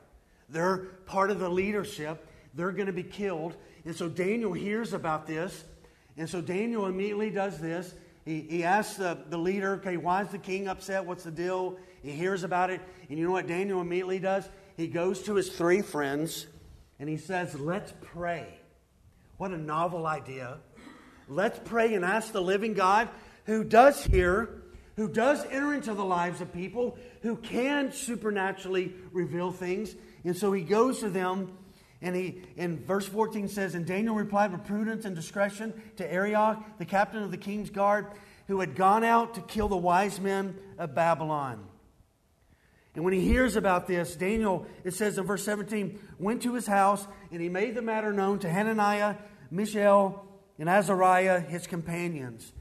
[0.49, 2.27] They're part of the leadership.
[2.53, 3.55] They're going to be killed.
[3.85, 5.63] And so Daniel hears about this.
[6.17, 7.93] And so Daniel immediately does this.
[8.25, 11.05] He, he asks the, the leader, okay, why is the king upset?
[11.05, 11.77] What's the deal?
[12.01, 12.81] He hears about it.
[13.09, 14.47] And you know what Daniel immediately does?
[14.75, 16.47] He goes to his three friends
[16.99, 18.59] and he says, let's pray.
[19.37, 20.57] What a novel idea.
[21.27, 23.09] Let's pray and ask the living God
[23.45, 24.63] who does hear,
[24.95, 29.95] who does enter into the lives of people, who can supernaturally reveal things.
[30.23, 31.57] And so he goes to them,
[32.01, 36.63] and he in verse 14 says, And Daniel replied with prudence and discretion to Arioch,
[36.77, 38.07] the captain of the king's guard,
[38.47, 41.65] who had gone out to kill the wise men of Babylon.
[42.95, 46.65] And when he hears about this, Daniel, it says in verse 17, went to his
[46.65, 49.15] house, and he made the matter known to Hananiah,
[49.51, 50.25] Mishael,
[50.57, 52.51] and Azariah, his companions.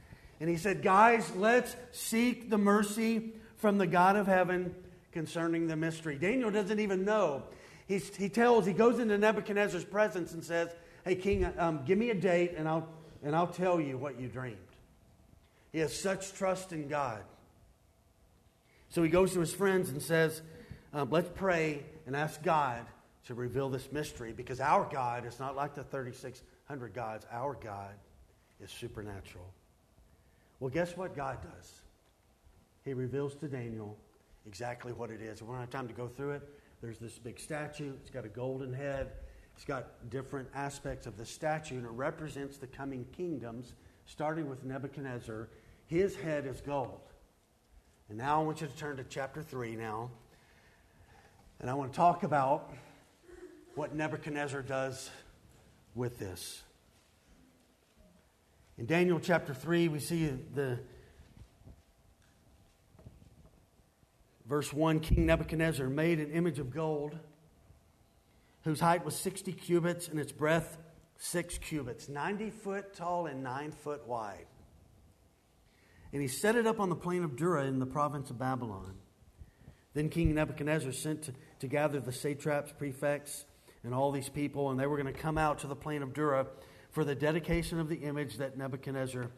[0.41, 4.75] And he said, Guys, let's seek the mercy from the God of heaven
[5.13, 6.17] concerning the mystery.
[6.17, 7.43] Daniel doesn't even know.
[7.87, 10.71] He's, he tells, he goes into Nebuchadnezzar's presence and says,
[11.05, 12.89] Hey, King, um, give me a date and I'll,
[13.23, 14.57] and I'll tell you what you dreamed.
[15.73, 17.23] He has such trust in God.
[18.91, 20.43] So he goes to his friends and says,
[20.93, 22.85] um, Let's pray and ask God
[23.27, 27.27] to reveal this mystery because our God is not like the 3,600 gods.
[27.31, 27.95] Our God
[28.63, 29.47] is supernatural.
[30.61, 31.83] Well, guess what God does?
[32.89, 33.99] He reveals to Daniel
[34.47, 35.43] exactly what it is.
[35.43, 36.49] We don't have time to go through it.
[36.81, 39.11] There's this big statue, it's got a golden head,
[39.55, 43.75] it's got different aspects of the statue, and it represents the coming kingdoms,
[44.07, 45.51] starting with Nebuchadnezzar.
[45.85, 47.01] His head is gold.
[48.09, 50.11] And now I want you to turn to chapter 3 now.
[51.61, 52.73] And I want to talk about
[53.75, 55.11] what Nebuchadnezzar does
[55.95, 56.63] with this.
[58.79, 60.79] In Daniel chapter 3, we see the
[64.49, 67.19] verse 1 King Nebuchadnezzar made an image of gold
[68.65, 70.79] whose height was 60 cubits and its breadth
[71.19, 74.47] 6 cubits, 90 foot tall and 9 foot wide.
[76.13, 78.95] And he set it up on the plain of Dura in the province of Babylon.
[79.95, 83.45] Then King Nebuchadnezzar sent to, to gather the satraps, prefects,
[83.83, 86.15] and all these people, and they were going to come out to the plain of
[86.15, 86.47] Dura
[86.91, 89.29] for the dedication of the image that Nebuchadnezzar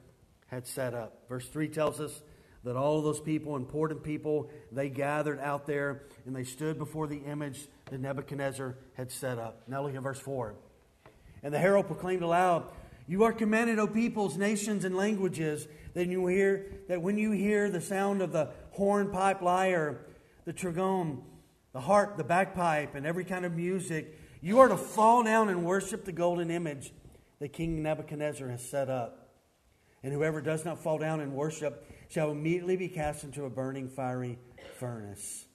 [0.49, 1.25] had set up.
[1.29, 2.23] Verse 3 tells us
[2.65, 7.19] that all those people, important people, they gathered out there and they stood before the
[7.19, 9.63] image that Nebuchadnezzar had set up.
[9.67, 10.55] Now look at verse 4.
[11.43, 12.71] And the herald proclaimed aloud,
[13.07, 17.71] You are commanded, O peoples, nations, and languages, that you hear that when you hear
[17.71, 20.07] the sound of the horn, pipe, lyre,
[20.45, 21.23] the trigon,
[21.73, 25.65] the harp, the bagpipe, and every kind of music, you are to fall down and
[25.65, 26.93] worship the golden image
[27.39, 29.31] that King Nebuchadnezzar has set up.
[30.03, 33.89] And whoever does not fall down and worship shall immediately be cast into a burning
[33.89, 34.39] fiery
[34.79, 35.47] furnace.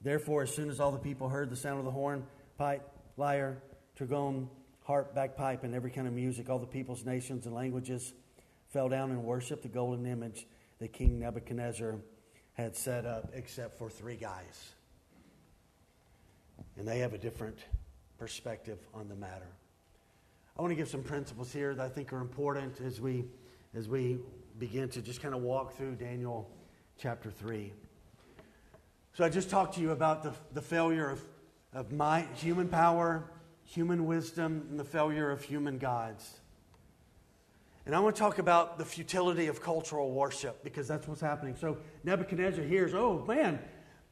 [0.00, 2.24] Therefore, as soon as all the people heard the sound of the horn,
[2.56, 3.60] pipe, lyre,
[3.98, 4.48] trigon,
[4.84, 8.12] harp, bagpipe, and every kind of music, all the peoples, nations, and languages
[8.68, 10.46] fell down and worshiped the golden image
[10.78, 11.96] that King Nebuchadnezzar
[12.54, 14.74] had set up, except for three guys.
[16.76, 17.58] And they have a different
[18.18, 19.48] perspective on the matter.
[20.56, 23.24] I want to give some principles here that I think are important as we,
[23.74, 24.18] as we
[24.62, 26.48] begin to just kind of walk through Daniel
[26.96, 27.72] chapter 3.
[29.12, 31.20] So I just talked to you about the, the failure of,
[31.74, 33.28] of my human power,
[33.64, 36.38] human wisdom, and the failure of human gods.
[37.86, 41.56] And I want to talk about the futility of cultural worship because that's what's happening.
[41.56, 43.58] So Nebuchadnezzar hears, oh man,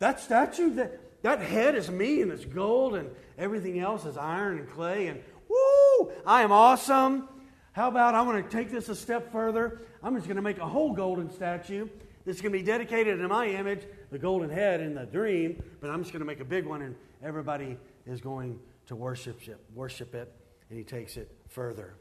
[0.01, 4.59] that statue, that, that head is me and it's gold and everything else is iron
[4.59, 7.29] and clay and woo, I am awesome.
[7.73, 9.81] How about I'm going to take this a step further?
[10.03, 11.89] I'm just going to make a whole golden statue
[12.27, 15.89] that's going to be dedicated in my image, the golden head in the dream, but
[15.89, 19.61] I'm just going to make a big one and everybody is going to worship it,
[19.73, 20.33] worship it,
[20.68, 21.95] and he takes it further.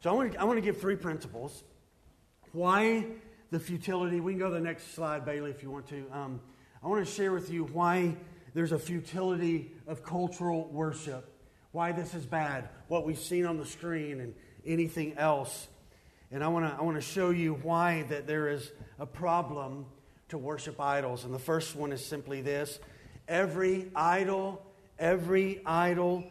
[0.00, 1.62] So I want to, I want to give three principles.
[2.52, 3.06] Why
[3.50, 4.18] the futility?
[4.18, 6.06] We can go to the next slide, Bailey, if you want to.
[6.12, 6.40] Um,
[6.82, 8.16] I want to share with you why
[8.52, 11.32] there's a futility of cultural worship,
[11.70, 14.34] why this is bad, what we've seen on the screen, and
[14.68, 15.66] anything else.
[16.30, 19.86] And I want to, I want to show you why that there is a problem
[20.28, 21.24] to worship idols.
[21.24, 22.78] And the first one is simply this
[23.26, 24.62] every idol,
[24.98, 26.24] every idol,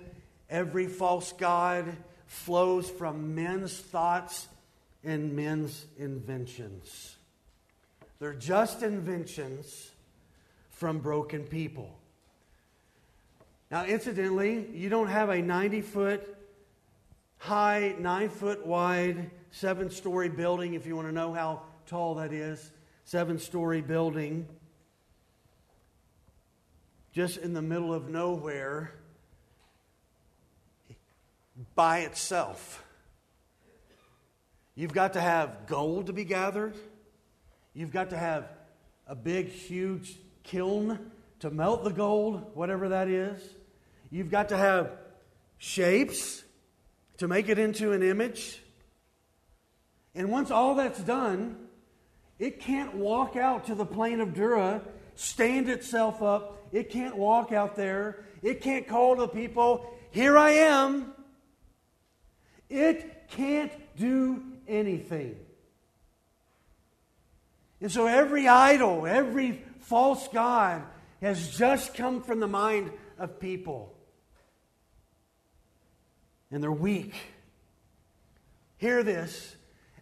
[0.50, 1.86] every false god
[2.28, 4.48] flows from men's thoughts
[5.04, 7.16] and men's inventions.
[8.20, 9.92] They're just inventions
[10.70, 11.98] from broken people.
[13.70, 16.37] Now, incidentally, you don't have a 90 foot
[17.38, 22.34] high, 9 foot wide, 7 story building, if you want to know how tall that
[22.34, 22.72] is.
[23.06, 24.48] 7 story building
[27.14, 28.92] just in the middle of nowhere
[31.74, 32.84] by itself.
[34.76, 36.76] You've got to have gold to be gathered.
[37.74, 38.52] You've got to have
[39.08, 43.42] a big, huge kiln to melt the gold, whatever that is.
[44.12, 44.92] You've got to have
[45.58, 46.44] shapes
[47.18, 48.62] to make it into an image.
[50.16, 51.58] And once all that's done,
[52.40, 54.82] it can't walk out to the plain of Dura,
[55.16, 56.68] stand itself up.
[56.72, 58.26] It can't walk out there.
[58.42, 61.14] It can't call to people, Here I am.
[62.70, 65.38] It can't do anything.
[67.80, 70.84] And so every idol, every false God
[71.22, 73.97] has just come from the mind of people.
[76.52, 77.14] And they're weak.
[78.78, 79.56] Hear this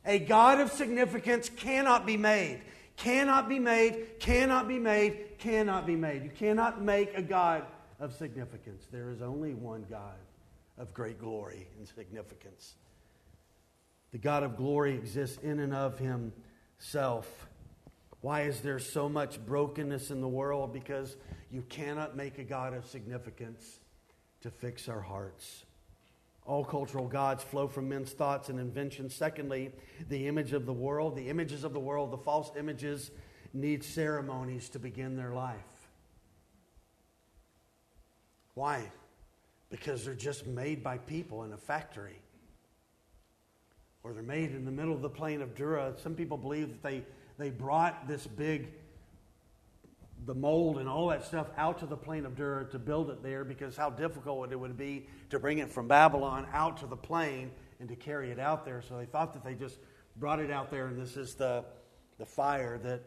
[0.05, 2.61] a God of significance cannot be made.
[2.97, 6.23] Cannot be made, cannot be made, cannot be made.
[6.23, 7.65] You cannot make a God
[7.99, 8.87] of significance.
[8.91, 10.15] There is only one God
[10.77, 12.75] of great glory and significance.
[14.11, 17.47] The God of glory exists in and of himself.
[18.21, 20.71] Why is there so much brokenness in the world?
[20.71, 21.17] Because
[21.51, 23.79] you cannot make a God of significance
[24.41, 25.65] to fix our hearts.
[26.45, 29.15] All cultural gods flow from men's thoughts and inventions.
[29.15, 29.71] Secondly,
[30.09, 33.11] the image of the world, the images of the world, the false images
[33.53, 35.57] need ceremonies to begin their life.
[38.53, 38.91] Why?
[39.69, 42.19] because they're just made by people in a factory.
[44.03, 45.93] Or they're made in the middle of the plain of Dura.
[46.01, 47.03] Some people believe that they,
[47.37, 48.71] they brought this big,
[50.25, 53.21] the mold and all that stuff out to the plain of Dura to build it
[53.21, 56.95] there because how difficult it would be to bring it from Babylon out to the
[56.95, 58.81] plain and to carry it out there.
[58.81, 59.77] So they thought that they just
[60.15, 61.63] brought it out there, and this is the,
[62.17, 63.03] the fire that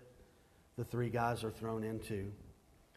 [0.76, 2.30] the three guys are thrown into.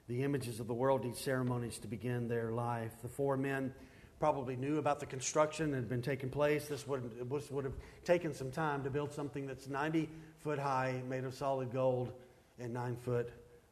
[0.07, 2.91] The images of the world need ceremonies to begin their life.
[3.01, 3.73] The four men
[4.19, 6.67] probably knew about the construction that had been taking place.
[6.67, 10.09] This would, this would have taken some time to build something that's 90
[10.43, 12.11] foot high, made of solid gold,
[12.59, 13.31] and 9 foot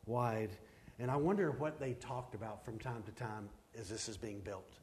[0.09, 0.49] wide.
[0.99, 3.47] And I wonder what they talked about from time to time
[3.79, 4.73] as this is being built.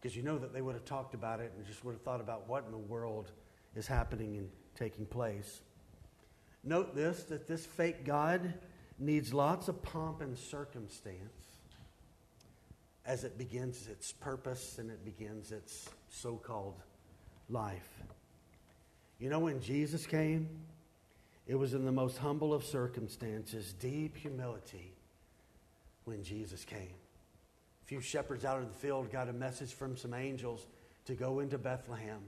[0.00, 2.20] Because you know that they would have talked about it and just would have thought
[2.20, 3.30] about what in the world
[3.74, 5.62] is happening and taking place.
[6.64, 8.52] Note this that this fake God
[8.98, 11.46] needs lots of pomp and circumstance
[13.04, 16.80] as it begins its purpose and it begins its so called
[17.48, 18.02] life.
[19.18, 20.48] You know, when Jesus came,
[21.46, 24.92] it was in the most humble of circumstances, deep humility,
[26.04, 26.94] when Jesus came.
[27.82, 30.66] A few shepherds out in the field got a message from some angels
[31.06, 32.20] to go into Bethlehem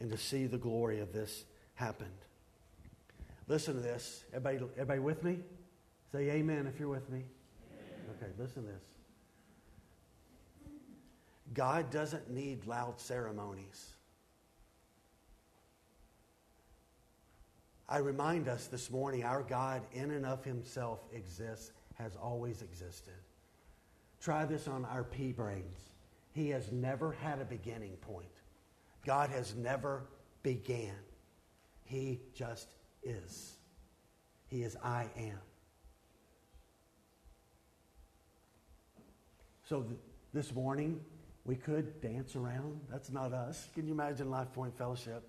[0.00, 2.10] and to see the glory of this happened.
[3.46, 4.24] Listen to this.
[4.32, 5.38] Everybody, everybody with me?
[6.12, 7.24] Say amen if you're with me.
[7.72, 8.16] Amen.
[8.16, 8.82] Okay, listen to this.
[11.52, 13.94] God doesn't need loud ceremonies.
[17.90, 23.14] I remind us this morning our God, in and of himself, exists, has always existed.
[24.20, 25.90] Try this on our pea brains.
[26.32, 28.30] He has never had a beginning point.
[29.04, 30.04] God has never
[30.44, 30.94] began.
[31.82, 32.68] He just
[33.02, 33.56] is.
[34.46, 35.40] He is I am.
[39.68, 39.98] So th-
[40.32, 41.00] this morning,
[41.44, 42.80] we could dance around.
[42.88, 43.68] That's not us.
[43.74, 45.24] Can you imagine Life Point Fellowship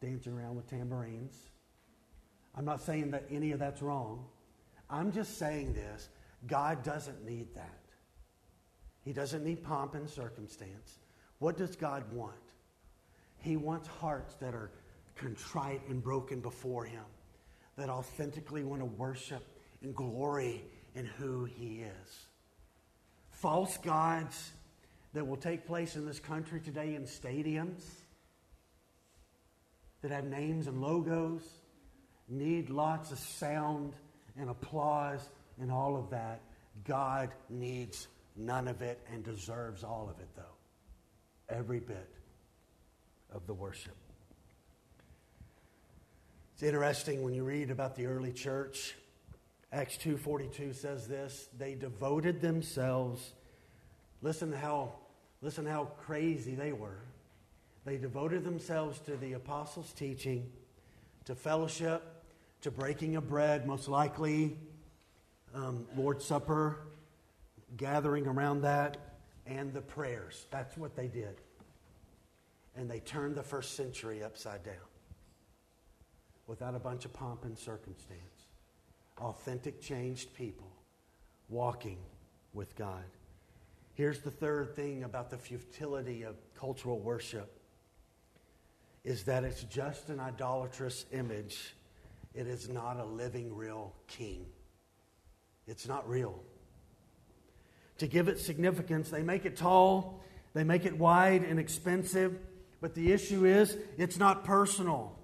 [0.00, 1.51] dancing around with tambourines?
[2.54, 4.24] I'm not saying that any of that's wrong.
[4.90, 6.08] I'm just saying this
[6.46, 7.78] God doesn't need that.
[9.04, 10.98] He doesn't need pomp and circumstance.
[11.38, 12.34] What does God want?
[13.38, 14.70] He wants hearts that are
[15.16, 17.04] contrite and broken before Him,
[17.76, 19.42] that authentically want to worship
[19.82, 20.62] and glory
[20.94, 22.26] in who He is.
[23.30, 24.52] False gods
[25.14, 27.82] that will take place in this country today in stadiums
[30.00, 31.42] that have names and logos
[32.32, 33.94] need lots of sound
[34.38, 35.28] and applause
[35.60, 36.40] and all of that.
[36.84, 41.54] God needs none of it and deserves all of it, though.
[41.54, 42.08] Every bit
[43.32, 43.94] of the worship.
[46.54, 48.94] It's interesting when you read about the early church.
[49.72, 53.32] Acts 2:42 says this, they devoted themselves
[54.22, 54.92] Listen how
[55.42, 57.02] listen how crazy they were.
[57.84, 60.48] They devoted themselves to the apostles' teaching,
[61.24, 62.04] to fellowship,
[62.62, 64.56] to breaking of bread, most likely
[65.54, 66.78] um, Lord's Supper,
[67.76, 68.96] gathering around that,
[69.46, 70.46] and the prayers.
[70.50, 71.36] That's what they did.
[72.76, 74.74] And they turned the first century upside down
[76.46, 78.20] without a bunch of pomp and circumstance.
[79.18, 80.70] Authentic, changed people
[81.48, 81.98] walking
[82.54, 83.04] with God.
[83.94, 87.58] Here's the third thing about the futility of cultural worship
[89.04, 91.74] is that it's just an idolatrous image.
[92.34, 94.46] It is not a living, real king.
[95.66, 96.42] It's not real.
[97.98, 100.20] To give it significance, they make it tall,
[100.54, 102.38] they make it wide and expensive,
[102.80, 105.18] but the issue is it's not personal.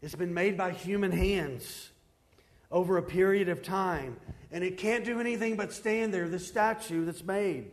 [0.00, 1.90] It's been made by human hands
[2.70, 4.16] over a period of time,
[4.50, 7.70] and it can't do anything but stand there, the statue that's made.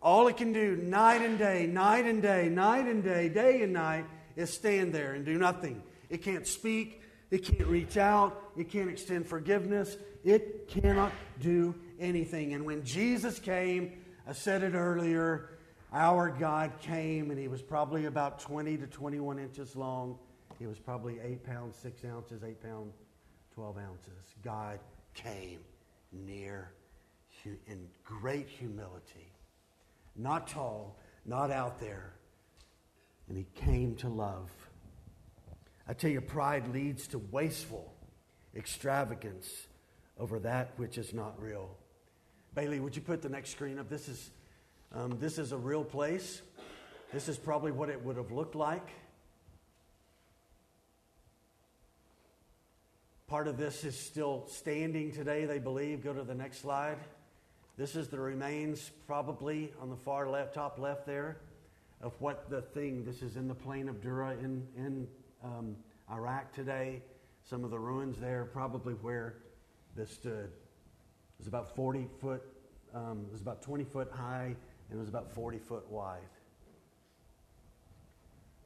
[0.00, 3.72] All it can do night and day, night and day, night and day, day and
[3.72, 4.04] night
[4.36, 5.82] is stand there and do nothing.
[6.08, 12.54] It can't speak, it can't reach out, it can't extend forgiveness, it cannot do anything.
[12.54, 13.92] And when Jesus came,
[14.26, 15.50] I said it earlier,
[15.92, 20.18] our God came and he was probably about 20 to 21 inches long.
[20.60, 22.94] He was probably 8 pounds, 6 ounces, 8 pounds,
[23.54, 24.34] 12 ounces.
[24.44, 24.78] God
[25.14, 25.60] came
[26.12, 26.72] near
[27.66, 29.27] in great humility
[30.18, 32.12] not tall, not out there.
[33.28, 34.50] And he came to love.
[35.86, 37.94] I tell you, pride leads to wasteful
[38.54, 39.66] extravagance
[40.18, 41.70] over that which is not real.
[42.54, 43.88] Bailey, would you put the next screen up?
[43.88, 44.30] This is,
[44.92, 46.42] um, this is a real place.
[47.12, 48.88] This is probably what it would have looked like.
[53.28, 56.02] Part of this is still standing today, they believe.
[56.02, 56.96] Go to the next slide.
[57.78, 61.36] This is the remains, probably on the far left, top left there,
[62.00, 63.04] of what the thing.
[63.04, 65.06] This is in the plain of Dura in in
[65.44, 65.76] um,
[66.10, 67.00] Iraq today.
[67.44, 69.36] Some of the ruins there, probably where
[69.94, 70.46] this stood.
[70.46, 72.42] It was about 40 foot.
[72.92, 74.56] Um, it was about 20 foot high,
[74.90, 76.18] and it was about 40 foot wide.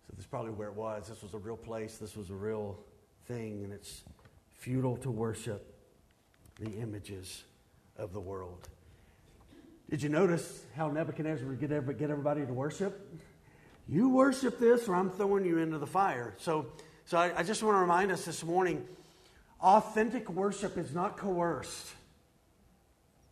[0.06, 1.08] So this is probably where it was.
[1.08, 1.98] This was a real place.
[1.98, 2.78] This was a real
[3.26, 4.04] thing, and it's
[4.54, 5.74] futile to worship
[6.58, 7.44] the images
[7.98, 8.70] of the world.
[9.92, 11.68] Did you notice how Nebuchadnezzar would get,
[11.98, 12.98] get everybody to worship?
[13.86, 16.32] You worship this, or I'm throwing you into the fire.
[16.38, 16.68] So,
[17.04, 18.86] so I, I just want to remind us this morning
[19.60, 21.92] authentic worship is not coerced.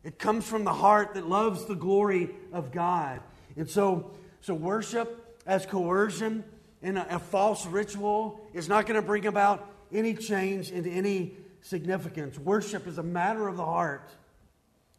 [0.05, 3.23] It comes from the heart that loves the glory of God.
[3.57, 4.11] And so,
[4.43, 6.45] so worship as coercion
[6.83, 11.39] and a, a false ritual is not going to bring about any change into any
[11.63, 12.39] significance.
[12.39, 14.11] Worship is a matter of the heart,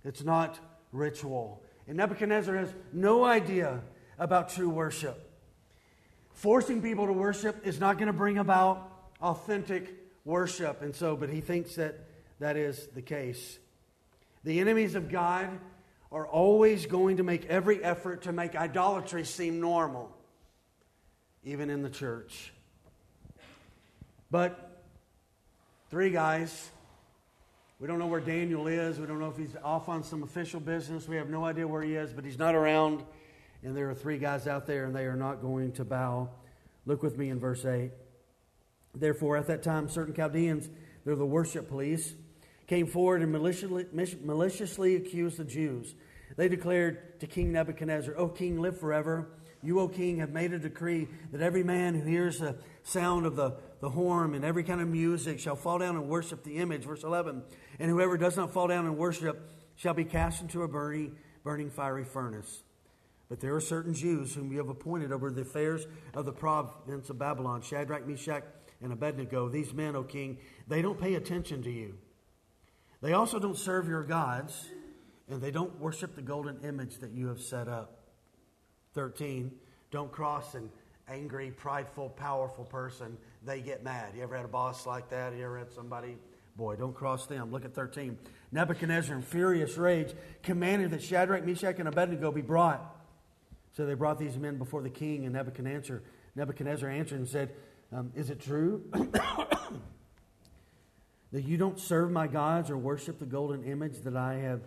[0.04, 0.58] it's not
[0.92, 1.64] ritual.
[1.88, 3.82] And Nebuchadnezzar has no idea
[4.20, 5.30] about true worship.
[6.34, 9.94] Forcing people to worship is not going to bring about authentic
[10.26, 10.82] worship.
[10.82, 12.00] And so, but he thinks that
[12.40, 13.60] that is the case.
[14.44, 15.50] The enemies of God
[16.12, 20.16] are always going to make every effort to make idolatry seem normal,
[21.44, 22.52] even in the church.
[24.30, 24.84] But
[25.90, 26.70] three guys,
[27.82, 29.00] we don't know where Daniel is.
[29.00, 31.08] We don't know if he's off on some official business.
[31.08, 33.04] We have no idea where he is, but he's not around.
[33.64, 36.30] And there are three guys out there, and they are not going to bow.
[36.86, 37.90] Look with me in verse 8.
[38.94, 40.70] Therefore, at that time, certain Chaldeans,
[41.04, 42.14] they're the worship police,
[42.68, 43.88] came forward and maliciously,
[44.24, 45.96] maliciously accused the Jews.
[46.38, 49.30] They declared to King Nebuchadnezzar, O king, live forever.
[49.64, 53.36] You, O king, have made a decree that every man who hears the sound of
[53.36, 56.86] the, the horn and every kind of music shall fall down and worship the image.
[56.86, 57.44] Verse 11.
[57.80, 61.70] And whoever does not fall down and worship shall be cast into a burning, burning
[61.70, 62.64] fiery furnace.
[63.28, 67.10] But there are certain Jews whom you have appointed over the affairs of the province
[67.10, 68.44] of Babylon Shadrach, Meshach,
[68.82, 69.50] and Abednego.
[69.50, 71.98] These men, O king, they don't pay attention to you.
[73.02, 74.70] They also don't serve your gods,
[75.28, 78.04] and they don't worship the golden image that you have set up.
[78.94, 79.52] 13.
[79.90, 80.70] Don't cross an
[81.12, 83.18] angry, prideful, powerful person.
[83.44, 84.14] They get mad.
[84.16, 85.36] You ever had a boss like that?
[85.36, 86.18] You ever had somebody?
[86.56, 87.52] Boy, don't cross them.
[87.52, 88.18] Look at 13.
[88.52, 92.98] Nebuchadnezzar, in furious rage, commanded that Shadrach, Meshach, and Abednego be brought.
[93.74, 96.02] So they brought these men before the king, and Nebuchadnezzar,
[96.36, 97.52] Nebuchadnezzar answered and said,
[97.94, 98.84] um, Is it true
[101.32, 104.62] that you don't serve my gods or worship the golden image that I have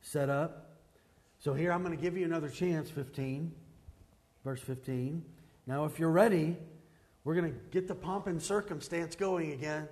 [0.00, 0.76] set up?
[1.38, 3.52] So here I'm going to give you another chance, 15,
[4.44, 5.24] verse 15.
[5.68, 6.56] Now, if you're ready,
[7.24, 9.86] we're going to get the pomp and circumstance going again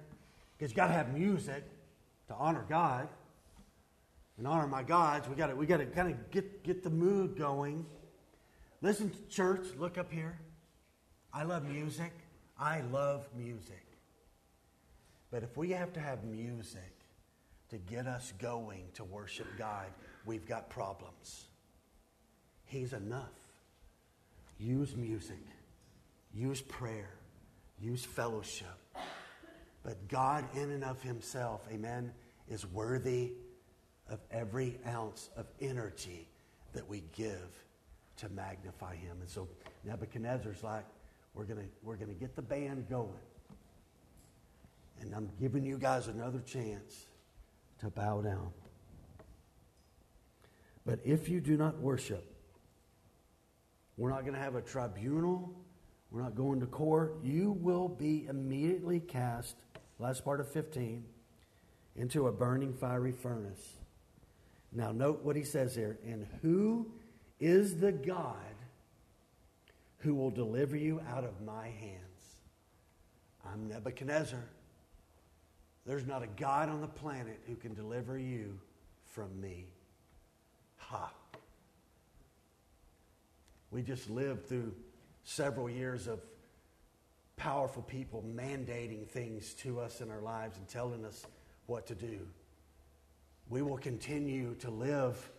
[0.57, 1.65] because you got to have music
[2.29, 3.09] to honor God
[4.39, 5.29] and honor my gods.
[5.29, 7.85] We got to we got to kind of get get the mood going.
[8.81, 10.39] Listen, to church, look up here.
[11.31, 12.13] I love music.
[12.59, 13.85] I love music.
[15.31, 16.95] But if we have to have music
[17.69, 19.89] to get us going to worship God,
[20.25, 21.49] we've got problems.
[22.65, 23.29] He's enough.
[24.59, 25.37] Use music,
[26.37, 27.15] use prayer,
[27.81, 28.67] use fellowship.
[29.83, 32.13] But God, in and of Himself, amen,
[32.49, 33.33] is worthy
[34.11, 36.29] of every ounce of energy
[36.73, 37.65] that we give
[38.19, 39.17] to magnify Him.
[39.21, 39.49] And so
[39.85, 40.85] Nebuchadnezzar's like,
[41.35, 43.11] we're going we're going to get the band going.
[45.01, 47.07] And I'm giving you guys another chance
[47.81, 48.51] to bow down.
[50.87, 52.25] But if you do not worship,
[53.97, 55.55] we're not going to have a tribunal.
[56.11, 57.17] We're not going to court.
[57.23, 59.57] You will be immediately cast,
[59.99, 61.05] last part of 15,
[61.97, 63.77] into a burning fiery furnace.
[64.73, 65.99] Now, note what he says here.
[66.05, 66.87] And who
[67.41, 68.37] is the God
[69.99, 72.03] who will deliver you out of my hands?
[73.45, 74.45] I'm Nebuchadnezzar.
[75.87, 78.59] There's not a God on the planet who can deliver you
[79.07, 79.67] from me.
[80.79, 81.13] Ha.
[83.71, 84.75] We just lived through
[85.27, 86.21] several years of
[87.37, 91.27] powerful people mandating things to us in our lives and telling us
[91.67, 92.21] what to do.
[93.49, 95.31] We will continue to live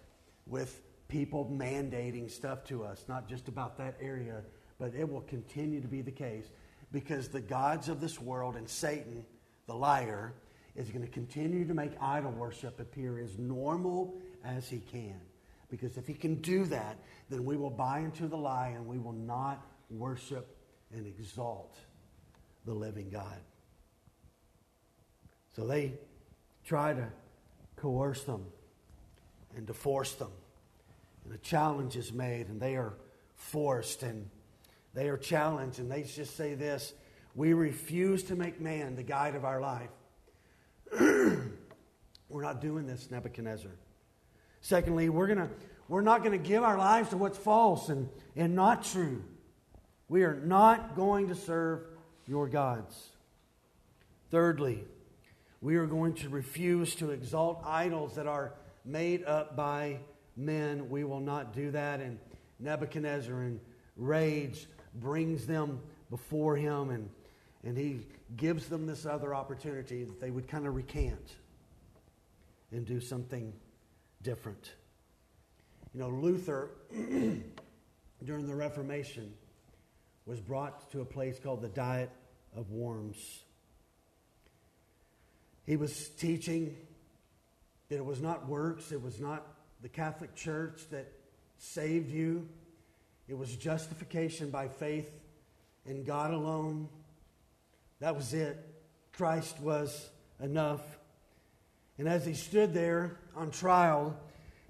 [0.46, 4.44] with people mandating stuff to us, not just about that area,
[4.78, 6.52] but it will continue to be the case
[6.92, 9.26] because the gods of this world and Satan,
[9.68, 10.34] the liar,
[10.76, 15.20] is going to continue to make idol worship appear as normal as he can.
[15.70, 16.98] Because if he can do that,
[17.30, 20.56] then we will buy into the lie and we will not worship
[20.94, 21.76] and exalt
[22.66, 23.40] the living God.
[25.56, 25.94] So they
[26.66, 27.08] try to
[27.76, 28.46] coerce them
[29.56, 30.32] and to force them.
[31.26, 32.94] And a challenge is made, and they are
[33.36, 34.30] forced and
[34.94, 36.94] they are challenged, and they just say this
[37.36, 39.90] We refuse to make man the guide of our life.
[42.30, 43.72] We're not doing this, Nebuchadnezzar.
[44.60, 45.50] Secondly, we're, gonna,
[45.88, 49.24] we're not going to give our lives to what's false and, and not true.
[50.10, 51.82] We are not going to serve
[52.28, 53.10] your gods.
[54.32, 54.84] Thirdly,
[55.62, 58.54] we are going to refuse to exalt idols that are
[58.86, 60.00] made up by
[60.36, 60.90] men.
[60.90, 62.00] We will not do that.
[62.00, 62.20] And
[62.60, 63.60] Nebuchadnezzar, in
[63.96, 67.10] rage, brings them before him and,
[67.64, 68.00] and he
[68.36, 71.36] gives them this other opportunity that they would kind of recant
[72.72, 73.54] and do something
[74.22, 74.74] different.
[75.94, 79.34] You know, Luther, during the Reformation,
[80.28, 82.12] was brought to a place called the Diet
[82.56, 83.44] of Worms.
[85.66, 86.76] He was teaching
[87.90, 89.46] that it was not works, it was not
[89.82, 91.12] the Catholic Church that
[91.58, 92.48] saved you,
[93.30, 95.10] it was justification by faith
[95.86, 96.90] in God alone.
[98.00, 98.58] That was it.
[99.14, 100.10] Christ was
[100.42, 100.82] enough.
[101.98, 104.16] And as he stood there on trial,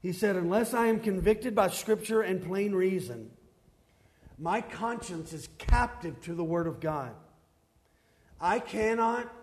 [0.02, 3.32] he said, Unless I am convicted by Scripture and plain reason,
[4.38, 7.14] my conscience is captive to the Word of God.
[8.40, 9.34] I cannot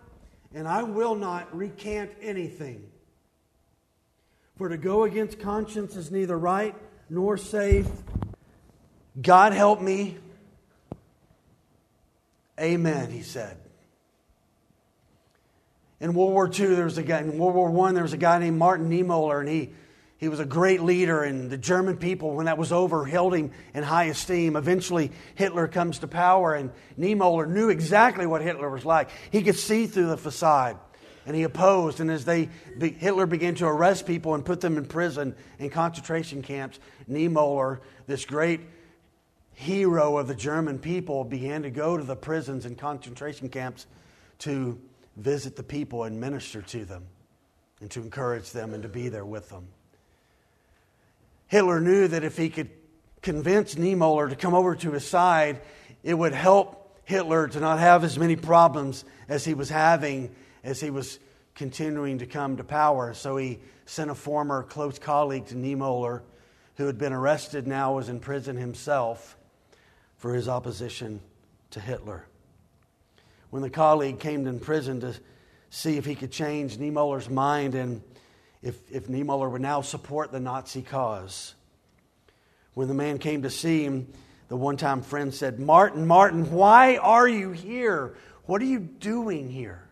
[0.54, 2.88] and I will not recant anything.
[4.56, 6.76] For to go against conscience is neither right
[7.10, 7.88] nor safe.
[9.20, 10.16] God help me.
[12.60, 13.56] Amen, he said.
[16.00, 18.18] In World War II, there was a guy, in World War I, there was a
[18.18, 19.70] guy named Martin Niemöller, and he,
[20.18, 23.50] he was a great leader, and the German people, when that was over, held him
[23.74, 24.54] in high esteem.
[24.54, 29.10] Eventually, Hitler comes to power, and Niemöller knew exactly what Hitler was like.
[29.32, 30.78] He could see through the facade,
[31.26, 31.98] and he opposed.
[31.98, 32.48] And as they,
[32.78, 36.78] Hitler began to arrest people and put them in prison in concentration camps,
[37.10, 38.60] Niemöller, this great
[39.52, 43.86] hero of the German people, began to go to the prisons and concentration camps
[44.38, 44.80] to
[45.16, 47.04] visit the people and minister to them
[47.80, 49.66] and to encourage them and to be there with them.
[51.46, 52.70] Hitler knew that if he could
[53.22, 55.60] convince Niemöller to come over to his side,
[56.02, 60.80] it would help Hitler to not have as many problems as he was having as
[60.80, 61.18] he was
[61.54, 63.14] continuing to come to power.
[63.14, 66.22] So he sent a former close colleague to Niemöller,
[66.76, 69.36] who had been arrested, now was in prison himself
[70.16, 71.20] for his opposition
[71.70, 72.26] to Hitler.
[73.50, 75.14] When the colleague came in prison to
[75.70, 78.02] see if he could change Niemöller's mind and
[78.64, 81.54] if, if Niemöller would now support the Nazi cause.
[82.72, 84.08] When the man came to see him,
[84.48, 88.16] the one time friend said, Martin, Martin, why are you here?
[88.46, 89.86] What are you doing here?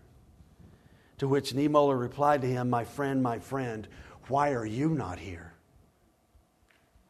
[1.19, 3.87] To which Niemöller replied to him, My friend, my friend,
[4.29, 5.53] why are you not here?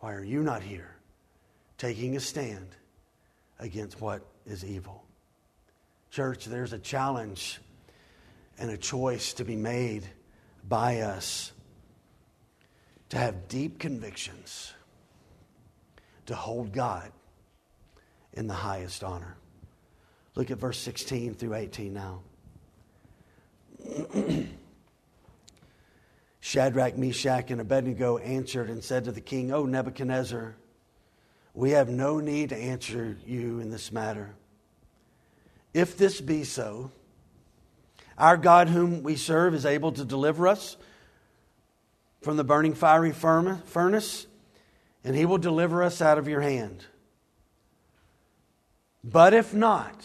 [0.01, 0.97] Why are you not here
[1.79, 2.67] taking a stand
[3.61, 5.05] against what is evil?
[6.11, 7.61] Church, there's a challenge
[8.59, 10.09] and a choice to be made
[10.69, 11.53] by us
[13.11, 14.73] to have deep convictions,
[16.27, 17.13] to hold God
[18.33, 19.37] in the highest honor.
[20.35, 22.23] Look at verse 16 through 18 now.
[26.41, 30.57] Shadrach, Meshach, and Abednego answered and said to the king, O Nebuchadnezzar,
[31.55, 34.35] we have no need to answer you in this matter.
[35.75, 36.91] If this be so,
[38.19, 40.77] our God, whom we serve, is able to deliver us
[42.21, 44.27] from the burning fiery furnace,
[45.05, 46.85] and he will deliver us out of your hand.
[49.03, 50.01] But if not,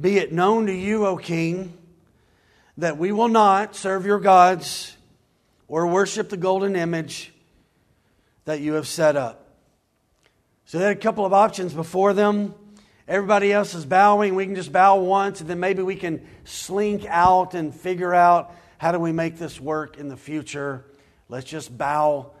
[0.00, 1.78] be it known to you, O king,
[2.78, 4.96] that we will not serve your gods
[5.68, 7.32] or worship the golden image
[8.44, 9.38] that you have set up.
[10.64, 12.54] So they had a couple of options before them.
[13.08, 14.34] Everybody else is bowing.
[14.34, 18.54] We can just bow once, and then maybe we can slink out and figure out
[18.78, 20.84] how do we make this work in the future.
[21.28, 22.32] Let's just bow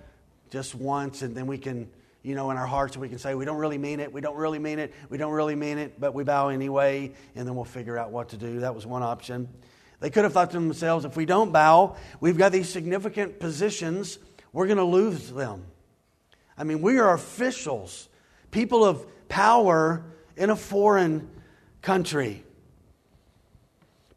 [0.50, 1.90] just once, and then we can,
[2.22, 4.36] you know, in our hearts, we can say, we don't really mean it, we don't
[4.36, 7.64] really mean it, we don't really mean it, but we bow anyway, and then we'll
[7.64, 8.60] figure out what to do.
[8.60, 9.48] That was one option.
[9.98, 14.18] They could have thought to themselves, if we don't bow, we've got these significant positions,
[14.52, 15.64] we're going to lose them.
[16.58, 18.08] I mean, we are officials,
[18.50, 20.04] people of power
[20.36, 21.30] in a foreign
[21.80, 22.44] country.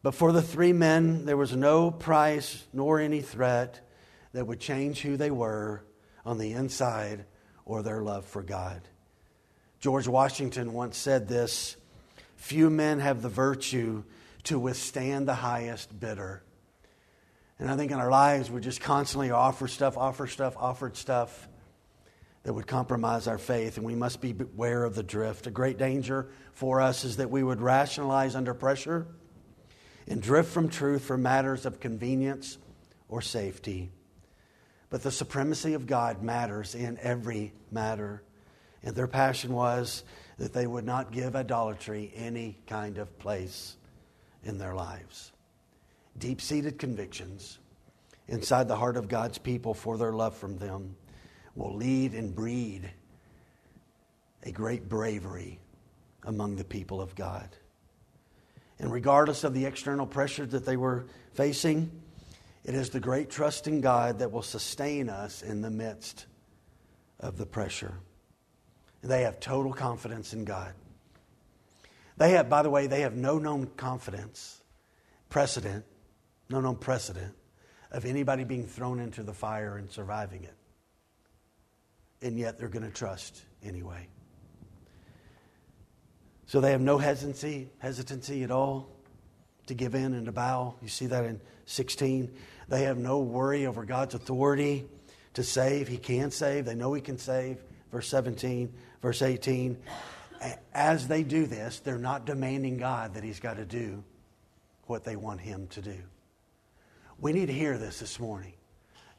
[0.01, 3.81] But for the three men, there was no price nor any threat
[4.33, 5.83] that would change who they were
[6.25, 7.25] on the inside
[7.65, 8.81] or their love for God.
[9.79, 11.75] George Washington once said this
[12.35, 14.03] Few men have the virtue
[14.43, 16.43] to withstand the highest bidder.
[17.57, 21.47] And I think in our lives, we just constantly offer stuff, offer stuff, offered stuff
[22.45, 25.47] that would compromise our faith, and we must be aware of the drift.
[25.47, 29.07] A great danger for us is that we would rationalize under pressure
[30.07, 32.59] and drift from truth for matters of convenience
[33.09, 33.89] or safety.
[34.91, 38.21] But the supremacy of God matters in every matter.
[38.83, 40.03] And their passion was
[40.37, 43.75] that they would not give idolatry any kind of place
[44.43, 45.31] in their lives.
[46.15, 47.57] Deep seated convictions
[48.27, 50.95] inside the heart of God's people for their love from them
[51.55, 52.91] will lead and breed
[54.43, 55.59] a great bravery
[56.23, 57.49] among the people of God.
[58.77, 61.89] And regardless of the external pressure that they were facing,
[62.65, 66.25] It is the great trust in God that will sustain us in the midst
[67.19, 67.93] of the pressure.
[69.03, 70.73] They have total confidence in God.
[72.17, 74.63] They have, by the way, they have no known confidence,
[75.29, 75.85] precedent,
[76.49, 77.35] no known precedent
[77.91, 80.54] of anybody being thrown into the fire and surviving it.
[82.21, 84.07] And yet they're going to trust anyway.
[86.47, 88.87] So they have no hesitancy, hesitancy at all
[89.67, 90.75] to give in and to bow.
[90.81, 92.31] You see that in 16.
[92.67, 94.85] They have no worry over God's authority
[95.33, 95.87] to save.
[95.87, 96.65] He can save.
[96.65, 97.57] They know He can save.
[97.91, 99.77] Verse 17, verse 18.
[100.73, 104.03] As they do this, they're not demanding God that He's got to do
[104.85, 105.97] what they want Him to do.
[107.19, 108.53] We need to hear this this morning.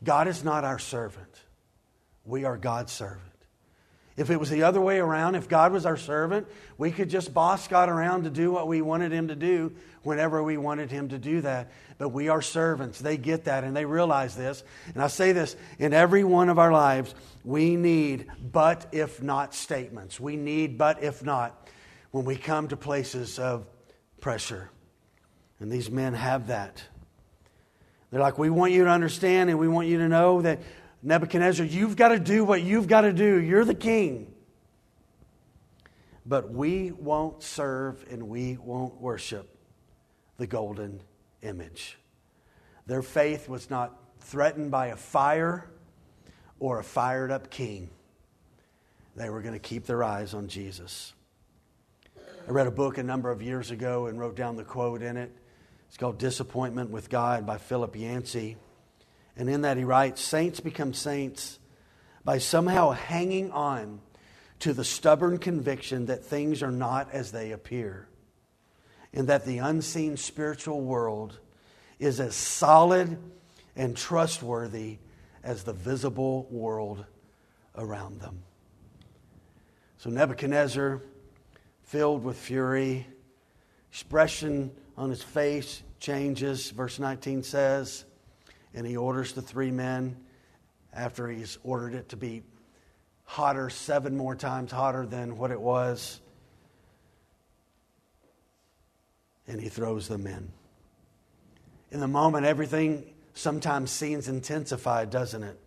[0.04, 1.42] God is not our servant,
[2.26, 3.22] we are God's servant.
[4.16, 6.46] If it was the other way around, if God was our servant,
[6.78, 9.72] we could just boss God around to do what we wanted Him to do
[10.02, 11.70] whenever we wanted Him to do that.
[11.98, 12.98] But we are servants.
[12.98, 14.64] They get that and they realize this.
[14.94, 17.14] And I say this in every one of our lives,
[17.44, 20.18] we need but if not statements.
[20.18, 21.68] We need but if not
[22.10, 23.66] when we come to places of
[24.20, 24.70] pressure.
[25.60, 26.82] And these men have that.
[28.10, 30.60] They're like, we want you to understand and we want you to know that
[31.06, 33.40] Nebuchadnezzar, you've got to do what you've got to do.
[33.40, 34.34] You're the king.
[36.26, 39.48] But we won't serve and we won't worship
[40.36, 41.00] the golden
[41.42, 41.96] image.
[42.86, 45.70] Their faith was not threatened by a fire
[46.58, 47.88] or a fired up king.
[49.14, 51.14] They were going to keep their eyes on Jesus.
[52.48, 55.16] I read a book a number of years ago and wrote down the quote in
[55.16, 55.30] it.
[55.86, 58.56] It's called Disappointment with God by Philip Yancey.
[59.36, 61.58] And in that, he writes Saints become saints
[62.24, 64.00] by somehow hanging on
[64.60, 68.08] to the stubborn conviction that things are not as they appear,
[69.12, 71.38] and that the unseen spiritual world
[71.98, 73.18] is as solid
[73.76, 74.98] and trustworthy
[75.44, 77.04] as the visible world
[77.76, 78.42] around them.
[79.98, 81.02] So Nebuchadnezzar,
[81.84, 83.06] filled with fury,
[83.90, 86.70] expression on his face changes.
[86.70, 88.05] Verse 19 says,
[88.76, 90.16] and he orders the three men
[90.92, 92.42] after he's ordered it to be
[93.24, 96.20] hotter, seven more times hotter than what it was.
[99.48, 100.52] And he throws them in.
[101.90, 105.58] In the moment, everything sometimes seems intensified, doesn't it?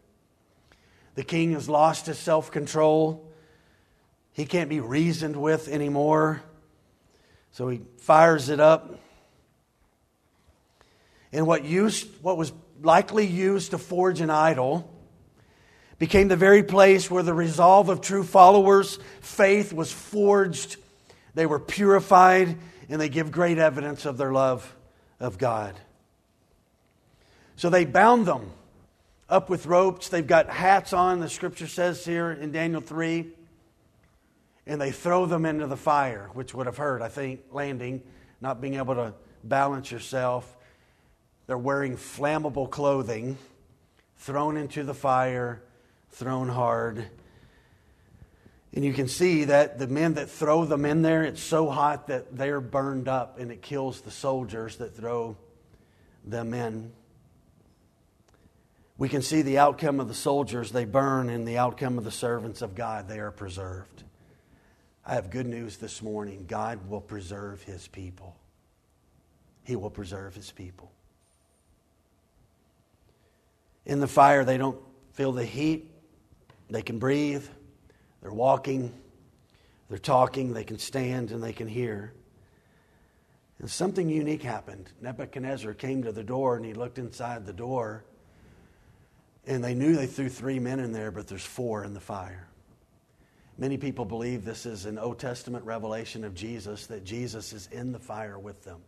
[1.16, 3.28] The king has lost his self control.
[4.34, 6.43] He can't be reasoned with anymore.
[7.51, 8.99] So he fires it up.
[11.32, 12.51] And what used what was
[12.82, 14.93] likely used to forge an idol,
[15.97, 20.77] became the very place where the resolve of true followers' faith was forged.
[21.34, 22.57] They were purified,
[22.88, 24.75] and they give great evidence of their love
[25.19, 25.80] of God.
[27.55, 28.51] So they bound them
[29.27, 30.07] up with ropes.
[30.09, 33.27] They've got hats on, the scripture says here in Daniel 3.
[34.65, 38.01] And they throw them into the fire, which would have hurt, I think, landing,
[38.39, 39.13] not being able to
[39.43, 40.55] balance yourself.
[41.50, 43.36] They're wearing flammable clothing,
[44.18, 45.64] thrown into the fire,
[46.12, 47.08] thrown hard.
[48.72, 52.06] And you can see that the men that throw them in there, it's so hot
[52.06, 55.38] that they're burned up and it kills the soldiers that throw
[56.24, 56.91] them in.
[59.00, 62.12] We can see the outcome of the soldiers, they burn, and the outcome of the
[62.12, 64.04] servants of God, they are preserved.
[65.04, 68.36] I have good news this morning God will preserve his people.
[69.64, 70.91] He will preserve his people
[73.89, 74.77] in the fire, they don't
[75.13, 75.89] feel the heat.
[76.69, 77.43] They can breathe.
[78.21, 78.93] They're walking.
[79.89, 80.53] They're talking.
[80.53, 82.13] They can stand and they can hear.
[83.57, 84.91] And something unique happened.
[85.01, 88.03] Nebuchadnezzar came to the door and he looked inside the door.
[89.47, 92.47] And they knew they threw three men in there, but there's four in the fire.
[93.57, 97.91] Many people believe this is an Old Testament revelation of Jesus, that Jesus is in
[97.91, 98.81] the fire with them.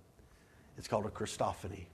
[0.78, 1.88] It's called a Christophany.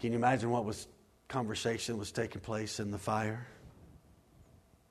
[0.00, 0.86] Can you imagine what was
[1.28, 3.46] conversation was taking place in the fire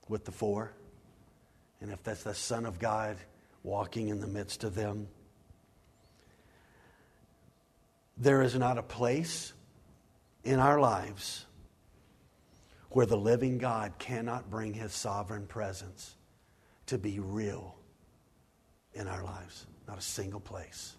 [0.08, 0.72] with the four?
[1.82, 3.18] And if that's the Son of God
[3.64, 5.08] walking in the midst of them,
[8.18, 9.54] there is not a place
[10.44, 11.46] in our lives
[12.90, 16.16] where the living God cannot bring his sovereign presence
[16.86, 17.76] to be real
[18.94, 19.66] in our lives.
[19.88, 20.96] Not a single place.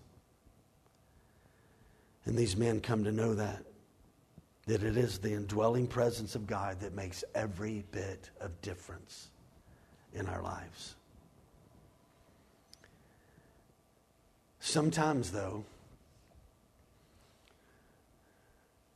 [2.25, 3.65] And these men come to know that
[4.67, 9.29] that it is the indwelling presence of God that makes every bit of difference
[10.15, 10.95] in our lives.
[14.61, 15.65] Sometimes, though,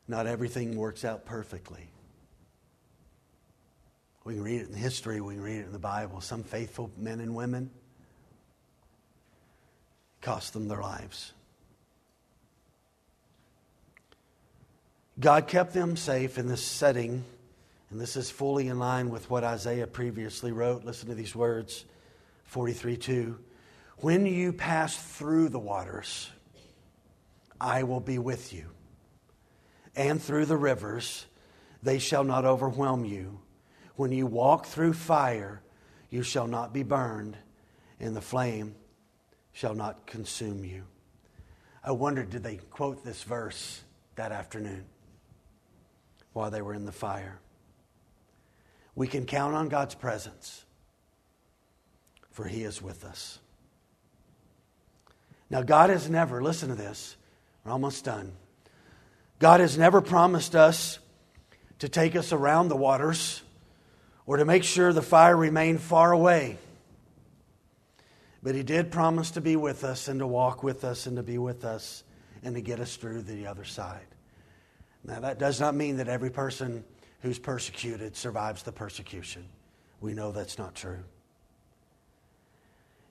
[0.06, 1.90] not everything works out perfectly.
[4.24, 6.20] We can read it in history, we can read it in the Bible.
[6.22, 7.70] Some faithful men and women
[10.22, 11.32] cost them their lives.
[15.20, 17.24] God kept them safe in this setting,
[17.90, 20.84] and this is fully in line with what Isaiah previously wrote.
[20.84, 21.84] Listen to these words
[22.44, 23.38] 43 2.
[23.96, 26.30] When you pass through the waters,
[27.60, 28.70] I will be with you.
[29.96, 31.26] And through the rivers,
[31.82, 33.40] they shall not overwhelm you.
[33.96, 35.60] When you walk through fire,
[36.10, 37.36] you shall not be burned,
[37.98, 38.76] and the flame
[39.52, 40.84] shall not consume you.
[41.82, 43.82] I wondered, did they quote this verse
[44.14, 44.84] that afternoon
[46.38, 47.40] while they were in the fire?
[48.94, 50.64] We can count on God's presence,
[52.30, 53.40] for He is with us.
[55.50, 57.16] Now, God has never, listen to this,
[57.64, 58.32] we're almost done.
[59.40, 61.00] God has never promised us
[61.80, 63.42] to take us around the waters
[64.24, 66.56] or to make sure the fire remained far away.
[68.44, 71.24] But He did promise to be with us and to walk with us and to
[71.24, 72.04] be with us
[72.44, 74.06] and to get us through the other side.
[75.08, 76.84] Now, that does not mean that every person
[77.22, 79.46] who's persecuted survives the persecution.
[80.02, 80.98] We know that's not true.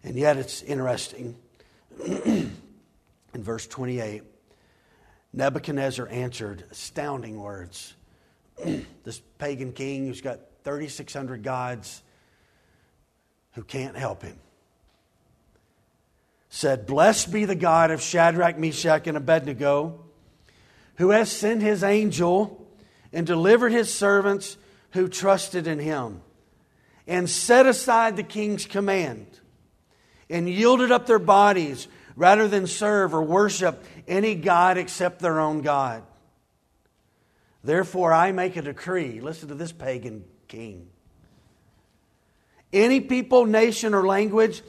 [0.04, 1.36] And yet, it's interesting.
[2.06, 2.54] in
[3.34, 4.22] verse 28,
[5.34, 7.96] Nebuchadnezzar answered astounding words.
[9.04, 12.04] this pagan king who's got 3,600 gods
[13.54, 14.38] who can't help him
[16.50, 20.07] said, Blessed be the God of Shadrach, Meshach, and Abednego,
[20.98, 22.68] who has sent his angel
[23.14, 24.58] and delivered his servants
[24.92, 26.22] who trusted in him,
[27.08, 29.28] and set aside the king's command,
[30.30, 35.62] and yielded up their bodies rather than serve or worship any God except their own
[35.62, 36.04] God.
[37.64, 39.20] Therefore, I make a decree.
[39.22, 40.88] Listen to this pagan king.
[42.74, 44.62] Any people, nation, or language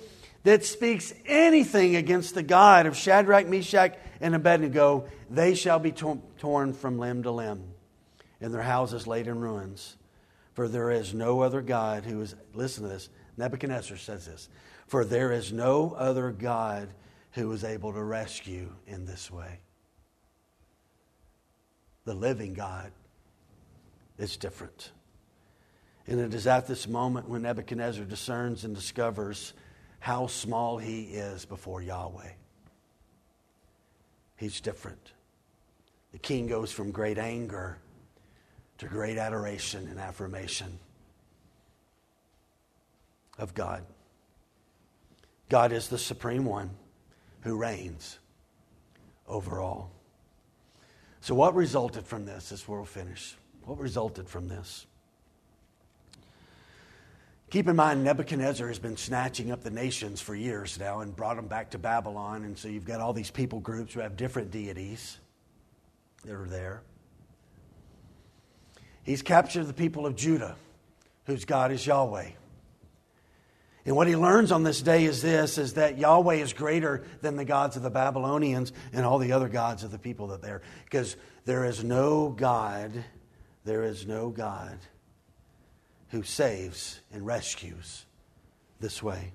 [0.45, 6.73] that speaks anything against the God of Shadrach, Meshach, and Abednego, they shall be torn
[6.73, 7.63] from limb to limb,
[8.41, 9.97] and their houses laid in ruins.
[10.55, 14.49] For there is no other God who is, listen to this, Nebuchadnezzar says this,
[14.87, 16.89] for there is no other God
[17.33, 19.61] who is able to rescue in this way.
[22.05, 22.91] The living God
[24.19, 24.91] is different.
[26.07, 29.53] And it is at this moment when Nebuchadnezzar discerns and discovers
[30.01, 32.31] how small he is before Yahweh.
[34.39, 35.13] He's different.
[36.13, 37.79] The king goes from great anger
[38.79, 40.79] to great adoration and affirmation
[43.37, 43.85] of God.
[45.49, 46.71] God is the supreme one
[47.41, 48.19] who reigns
[49.27, 49.91] over all.
[51.21, 52.51] So, what resulted from this?
[52.51, 53.37] This we'll finish.
[53.65, 54.87] What resulted from this?
[57.51, 61.37] Keep in mind, Nebuchadnezzar has been snatching up the nations for years now and brought
[61.37, 62.45] them back to Babylon.
[62.45, 65.19] And so you've got all these people groups who have different deities
[66.25, 66.83] that are there.
[69.03, 70.57] He's captured the people of Judah,
[71.25, 72.33] whose God is Yahweh.
[73.87, 77.37] And what he learns on this day is this is that Yahweh is greater than
[77.37, 80.61] the gods of the Babylonians and all the other gods of the people that there
[80.85, 82.93] because there is no God,
[83.65, 84.79] there is no God
[86.11, 88.07] who saves and rescues
[88.81, 89.33] this way.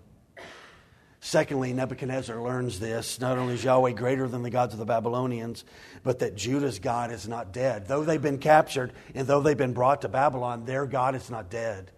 [1.20, 3.22] Secondly, Nebuchadnezzar learns this.
[3.22, 5.64] Not only is Yahweh greater than the gods of the Babylonians,
[6.04, 7.88] but that Judah's God is not dead.
[7.88, 11.50] Though they've been captured and though they've been brought to Babylon, their God is not
[11.50, 11.92] dead.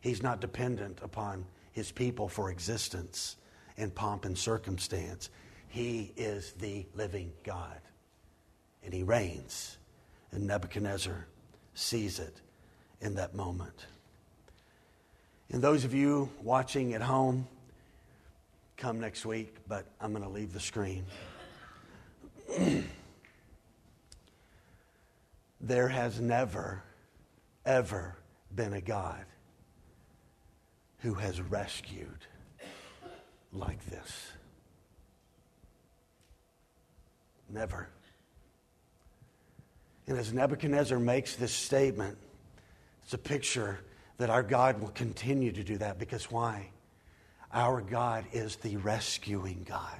[0.00, 3.36] He's not dependent upon his people for existence
[3.76, 5.28] and pomp and circumstance.
[5.66, 7.80] He is the living God,
[8.84, 9.76] and he reigns.
[10.30, 11.26] And Nebuchadnezzar
[11.74, 12.40] sees it
[13.00, 13.86] in that moment.
[15.50, 17.46] And those of you watching at home,
[18.76, 21.06] come next week, but I'm going to leave the screen.
[25.60, 26.82] there has never,
[27.64, 28.16] ever
[28.54, 29.24] been a God
[30.98, 32.26] who has rescued
[33.52, 34.32] like this.
[37.48, 37.88] Never.
[40.06, 42.18] And as Nebuchadnezzar makes this statement,
[43.02, 43.80] it's a picture
[44.18, 46.70] that our God will continue to do that because why?
[47.52, 49.96] Our God is the rescuing God,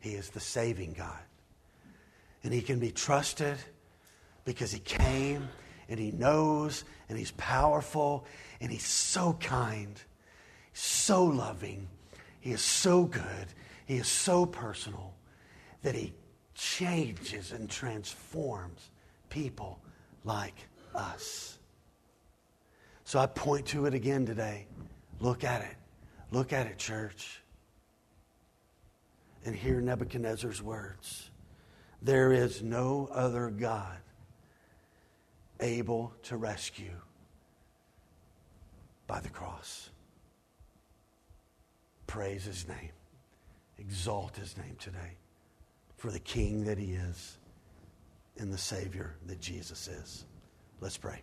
[0.00, 1.18] He is the saving God.
[2.42, 3.56] And He can be trusted
[4.44, 5.48] because He came
[5.88, 8.26] and He knows and He's powerful
[8.60, 10.00] and He's so kind,
[10.72, 11.88] so loving,
[12.40, 13.46] He is so good,
[13.86, 15.14] He is so personal
[15.82, 16.12] that He
[16.54, 18.90] changes and transforms
[19.30, 19.78] people
[20.24, 20.56] like
[20.94, 21.59] us.
[23.10, 24.68] So I point to it again today.
[25.18, 25.76] Look at it.
[26.30, 27.42] Look at it, church.
[29.44, 31.28] And hear Nebuchadnezzar's words
[32.00, 33.96] There is no other God
[35.58, 36.94] able to rescue
[39.08, 39.90] by the cross.
[42.06, 42.92] Praise his name.
[43.78, 45.16] Exalt his name today
[45.96, 47.38] for the King that he is
[48.38, 50.26] and the Savior that Jesus is.
[50.80, 51.22] Let's pray.